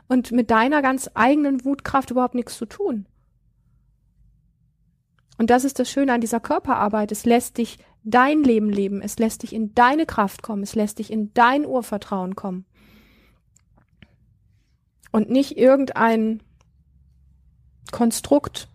und 0.07 0.31
mit 0.31 0.51
deiner 0.51 0.81
ganz 0.81 1.09
eigenen 1.13 1.65
Wutkraft 1.65 2.11
überhaupt 2.11 2.35
nichts 2.35 2.57
zu 2.57 2.65
tun. 2.65 3.07
Und 5.37 5.49
das 5.49 5.65
ist 5.65 5.79
das 5.79 5.89
Schöne 5.89 6.13
an 6.13 6.21
dieser 6.21 6.39
Körperarbeit. 6.39 7.11
Es 7.11 7.25
lässt 7.25 7.57
dich 7.57 7.77
dein 8.03 8.43
Leben 8.43 8.69
leben. 8.69 9.01
Es 9.01 9.19
lässt 9.19 9.43
dich 9.43 9.51
in 9.51 9.75
deine 9.75 10.05
Kraft 10.05 10.43
kommen. 10.43 10.63
Es 10.63 10.75
lässt 10.75 10.99
dich 10.99 11.11
in 11.11 11.33
dein 11.33 11.65
Urvertrauen 11.65 12.37
kommen. 12.37 12.65
Und 15.11 15.29
nicht 15.29 15.57
irgendein 15.57 16.41
Konstrukt, 17.91 18.67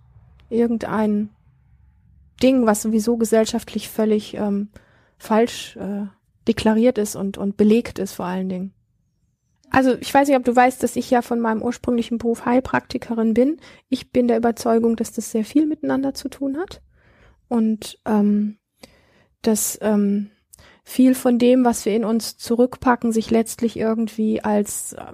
irgendein 0.48 1.30
Ding, 2.42 2.66
was 2.66 2.82
sowieso 2.82 3.16
gesellschaftlich 3.16 3.88
völlig 3.88 4.34
ähm, 4.34 4.70
falsch 5.18 5.76
äh, 5.76 6.06
deklariert 6.48 6.98
ist 6.98 7.16
und, 7.16 7.36
und 7.38 7.56
belegt 7.56 7.98
ist 7.98 8.12
vor 8.12 8.24
allen 8.24 8.48
Dingen. 8.48 8.74
Also 9.70 9.94
ich 10.00 10.12
weiß 10.12 10.26
nicht, 10.26 10.36
ob 10.36 10.44
du 10.44 10.54
weißt, 10.54 10.82
dass 10.82 10.96
ich 10.96 11.10
ja 11.10 11.22
von 11.22 11.38
meinem 11.38 11.62
ursprünglichen 11.62 12.18
Beruf 12.18 12.44
Heilpraktikerin 12.44 13.34
bin. 13.34 13.60
Ich 13.88 14.10
bin 14.10 14.26
der 14.26 14.36
Überzeugung, 14.36 14.96
dass 14.96 15.12
das 15.12 15.30
sehr 15.30 15.44
viel 15.44 15.66
miteinander 15.66 16.12
zu 16.12 16.28
tun 16.28 16.56
hat 16.58 16.82
und 17.48 17.98
ähm, 18.04 18.58
dass 19.42 19.78
ähm, 19.80 20.30
viel 20.82 21.14
von 21.14 21.38
dem, 21.38 21.64
was 21.64 21.84
wir 21.84 21.94
in 21.94 22.04
uns 22.04 22.36
zurückpacken, 22.36 23.12
sich 23.12 23.30
letztlich 23.30 23.76
irgendwie 23.76 24.42
als 24.42 24.94
äh, 24.94 25.12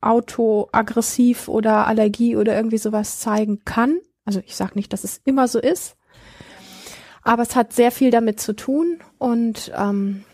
autoaggressiv 0.00 1.48
oder 1.48 1.86
Allergie 1.86 2.36
oder 2.36 2.54
irgendwie 2.56 2.78
sowas 2.78 3.18
zeigen 3.18 3.64
kann. 3.64 3.98
Also 4.24 4.40
ich 4.44 4.56
sage 4.56 4.72
nicht, 4.74 4.92
dass 4.92 5.04
es 5.04 5.20
immer 5.24 5.48
so 5.48 5.58
ist, 5.58 5.96
aber 7.22 7.42
es 7.42 7.56
hat 7.56 7.72
sehr 7.72 7.90
viel 7.90 8.10
damit 8.10 8.40
zu 8.40 8.54
tun 8.54 9.00
und 9.18 9.72
ähm, 9.76 10.24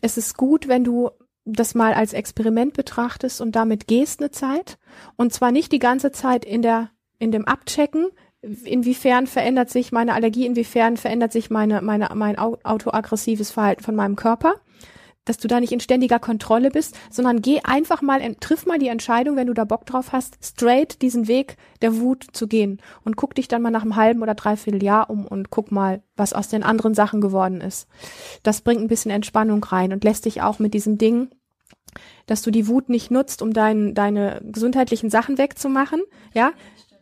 es 0.00 0.16
ist 0.16 0.36
gut, 0.36 0.68
wenn 0.68 0.84
du 0.84 1.10
das 1.44 1.74
mal 1.74 1.94
als 1.94 2.12
Experiment 2.12 2.74
betrachtest 2.74 3.40
und 3.40 3.56
damit 3.56 3.86
gehst 3.86 4.20
eine 4.20 4.30
Zeit. 4.30 4.78
Und 5.16 5.32
zwar 5.32 5.50
nicht 5.50 5.72
die 5.72 5.78
ganze 5.78 6.12
Zeit 6.12 6.44
in 6.44 6.62
der 6.62 6.90
in 7.18 7.32
dem 7.32 7.46
Abchecken, 7.46 8.08
inwiefern 8.42 9.26
verändert 9.26 9.70
sich 9.70 9.90
meine 9.90 10.14
Allergie, 10.14 10.46
inwiefern 10.46 10.96
verändert 10.96 11.32
sich 11.32 11.50
meine 11.50 11.82
meine 11.82 12.10
mein 12.14 12.38
autoaggressives 12.38 13.50
Verhalten 13.50 13.82
von 13.82 13.96
meinem 13.96 14.16
Körper, 14.16 14.54
dass 15.28 15.36
du 15.36 15.46
da 15.46 15.60
nicht 15.60 15.72
in 15.72 15.80
ständiger 15.80 16.18
Kontrolle 16.18 16.70
bist, 16.70 16.96
sondern 17.10 17.42
geh 17.42 17.60
einfach 17.62 18.00
mal, 18.00 18.20
triff 18.40 18.64
mal 18.64 18.78
die 18.78 18.88
Entscheidung, 18.88 19.36
wenn 19.36 19.46
du 19.46 19.54
da 19.54 19.64
Bock 19.64 19.84
drauf 19.84 20.12
hast, 20.12 20.38
straight 20.42 21.02
diesen 21.02 21.28
Weg 21.28 21.56
der 21.82 21.98
Wut 22.00 22.26
zu 22.32 22.48
gehen 22.48 22.80
und 23.04 23.16
guck 23.16 23.34
dich 23.34 23.46
dann 23.46 23.60
mal 23.60 23.70
nach 23.70 23.82
einem 23.82 23.96
halben 23.96 24.22
oder 24.22 24.34
dreiviertel 24.34 24.82
Jahr 24.82 25.10
um 25.10 25.26
und 25.26 25.50
guck 25.50 25.70
mal, 25.70 26.02
was 26.16 26.32
aus 26.32 26.48
den 26.48 26.62
anderen 26.62 26.94
Sachen 26.94 27.20
geworden 27.20 27.60
ist. 27.60 27.88
Das 28.42 28.62
bringt 28.62 28.80
ein 28.80 28.88
bisschen 28.88 29.10
Entspannung 29.10 29.62
rein 29.62 29.92
und 29.92 30.02
lässt 30.02 30.24
dich 30.24 30.40
auch 30.40 30.58
mit 30.58 30.72
diesem 30.72 30.96
Ding, 30.96 31.28
dass 32.26 32.40
du 32.40 32.50
die 32.50 32.66
Wut 32.66 32.88
nicht 32.88 33.10
nutzt, 33.10 33.42
um 33.42 33.52
dein, 33.52 33.94
deine 33.94 34.40
gesundheitlichen 34.44 35.10
Sachen 35.10 35.36
wegzumachen, 35.36 36.02
ja, 36.32 36.52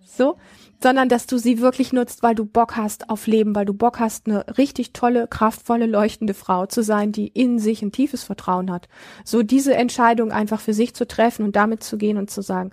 so, 0.04 0.36
sondern 0.82 1.08
dass 1.08 1.26
du 1.26 1.38
sie 1.38 1.60
wirklich 1.60 1.92
nutzt, 1.92 2.22
weil 2.22 2.34
du 2.34 2.44
Bock 2.44 2.76
hast 2.76 3.08
auf 3.08 3.26
Leben, 3.26 3.54
weil 3.54 3.64
du 3.64 3.74
Bock 3.74 3.98
hast, 3.98 4.26
eine 4.26 4.44
richtig 4.58 4.92
tolle, 4.92 5.26
kraftvolle, 5.26 5.86
leuchtende 5.86 6.34
Frau 6.34 6.66
zu 6.66 6.82
sein, 6.82 7.12
die 7.12 7.28
in 7.28 7.58
sich 7.58 7.82
ein 7.82 7.92
tiefes 7.92 8.24
Vertrauen 8.24 8.70
hat. 8.70 8.88
So 9.24 9.42
diese 9.42 9.74
Entscheidung 9.74 10.32
einfach 10.32 10.60
für 10.60 10.74
sich 10.74 10.94
zu 10.94 11.06
treffen 11.06 11.44
und 11.44 11.56
damit 11.56 11.82
zu 11.82 11.96
gehen 11.96 12.18
und 12.18 12.30
zu 12.30 12.42
sagen, 12.42 12.70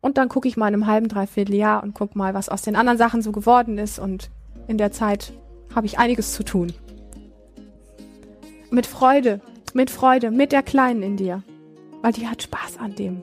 und 0.00 0.18
dann 0.18 0.28
gucke 0.28 0.48
ich 0.48 0.56
mal 0.56 0.68
in 0.68 0.74
einem 0.74 0.86
halben, 0.86 1.08
dreiviertel 1.08 1.54
Jahr 1.54 1.82
und 1.82 1.94
guck 1.94 2.16
mal, 2.16 2.34
was 2.34 2.48
aus 2.48 2.62
den 2.62 2.74
anderen 2.74 2.98
Sachen 2.98 3.22
so 3.22 3.30
geworden 3.30 3.78
ist 3.78 3.98
und 3.98 4.30
in 4.66 4.76
der 4.76 4.90
Zeit 4.90 5.32
habe 5.74 5.86
ich 5.86 5.98
einiges 5.98 6.32
zu 6.32 6.42
tun. 6.42 6.72
Mit 8.70 8.86
Freude, 8.86 9.40
mit 9.74 9.90
Freude, 9.90 10.30
mit 10.30 10.52
der 10.52 10.62
Kleinen 10.62 11.02
in 11.02 11.16
dir, 11.16 11.42
weil 12.00 12.12
die 12.12 12.26
hat 12.26 12.42
Spaß 12.42 12.78
an 12.78 12.94
dem. 12.96 13.22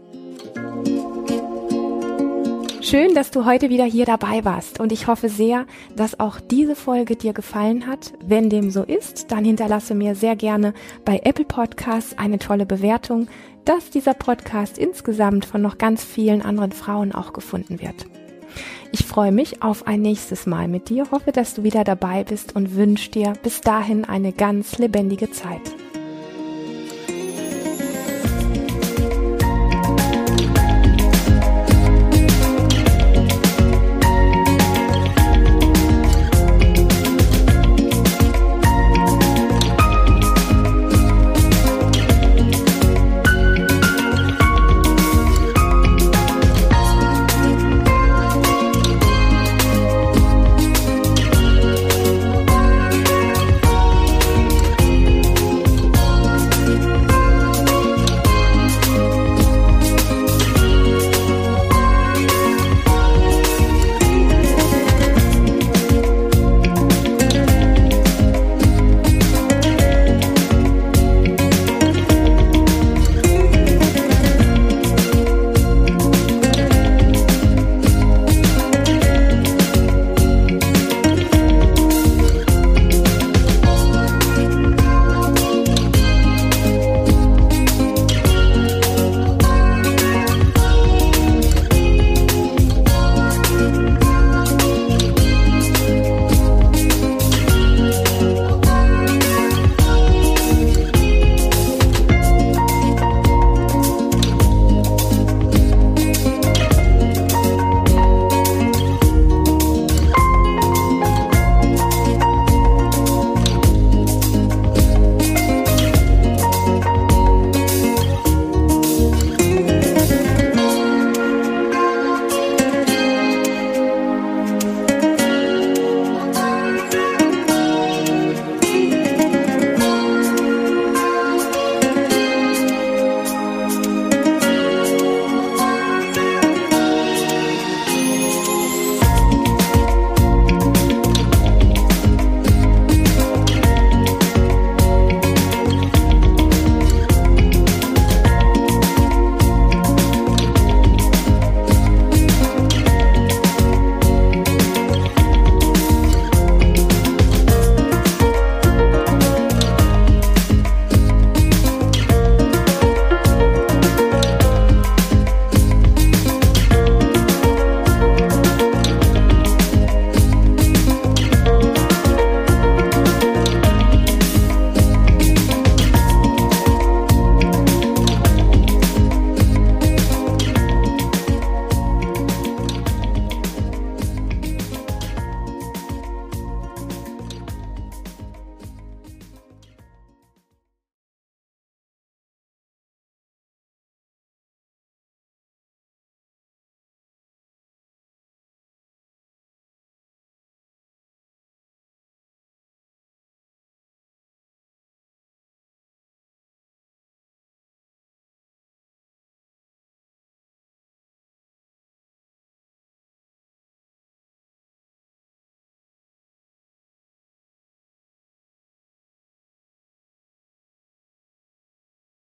Schön, 2.81 3.13
dass 3.13 3.29
du 3.29 3.43
heute 3.45 3.69
wieder 3.69 3.83
hier 3.83 4.05
dabei 4.05 4.45
warst 4.45 4.79
und 4.79 4.93
ich 4.93 5.07
hoffe 5.07 5.27
sehr, 5.27 5.65
dass 5.97 6.19
auch 6.19 6.39
diese 6.39 6.77
Folge 6.77 7.17
dir 7.17 7.33
gefallen 7.33 7.87
hat. 7.87 8.13
Wenn 8.25 8.49
dem 8.49 8.71
so 8.71 8.83
ist, 8.83 9.31
dann 9.31 9.43
hinterlasse 9.43 9.93
mir 9.95 10.15
sehr 10.15 10.37
gerne 10.37 10.73
bei 11.03 11.19
Apple 11.25 11.43
Podcasts 11.43 12.17
eine 12.17 12.39
tolle 12.39 12.65
Bewertung, 12.65 13.27
dass 13.65 13.89
dieser 13.89 14.13
Podcast 14.13 14.77
insgesamt 14.77 15.43
von 15.43 15.61
noch 15.61 15.77
ganz 15.77 16.05
vielen 16.05 16.41
anderen 16.41 16.71
Frauen 16.71 17.11
auch 17.13 17.33
gefunden 17.33 17.81
wird. 17.81 18.07
Ich 18.93 19.05
freue 19.05 19.33
mich 19.33 19.61
auf 19.61 19.85
ein 19.85 20.01
nächstes 20.01 20.45
Mal 20.45 20.69
mit 20.69 20.87
dir, 20.87 21.11
hoffe, 21.11 21.33
dass 21.33 21.53
du 21.53 21.63
wieder 21.63 21.83
dabei 21.83 22.23
bist 22.23 22.55
und 22.55 22.75
wünsche 22.75 23.11
dir 23.11 23.33
bis 23.43 23.59
dahin 23.59 24.05
eine 24.05 24.31
ganz 24.31 24.77
lebendige 24.77 25.29
Zeit. 25.31 25.61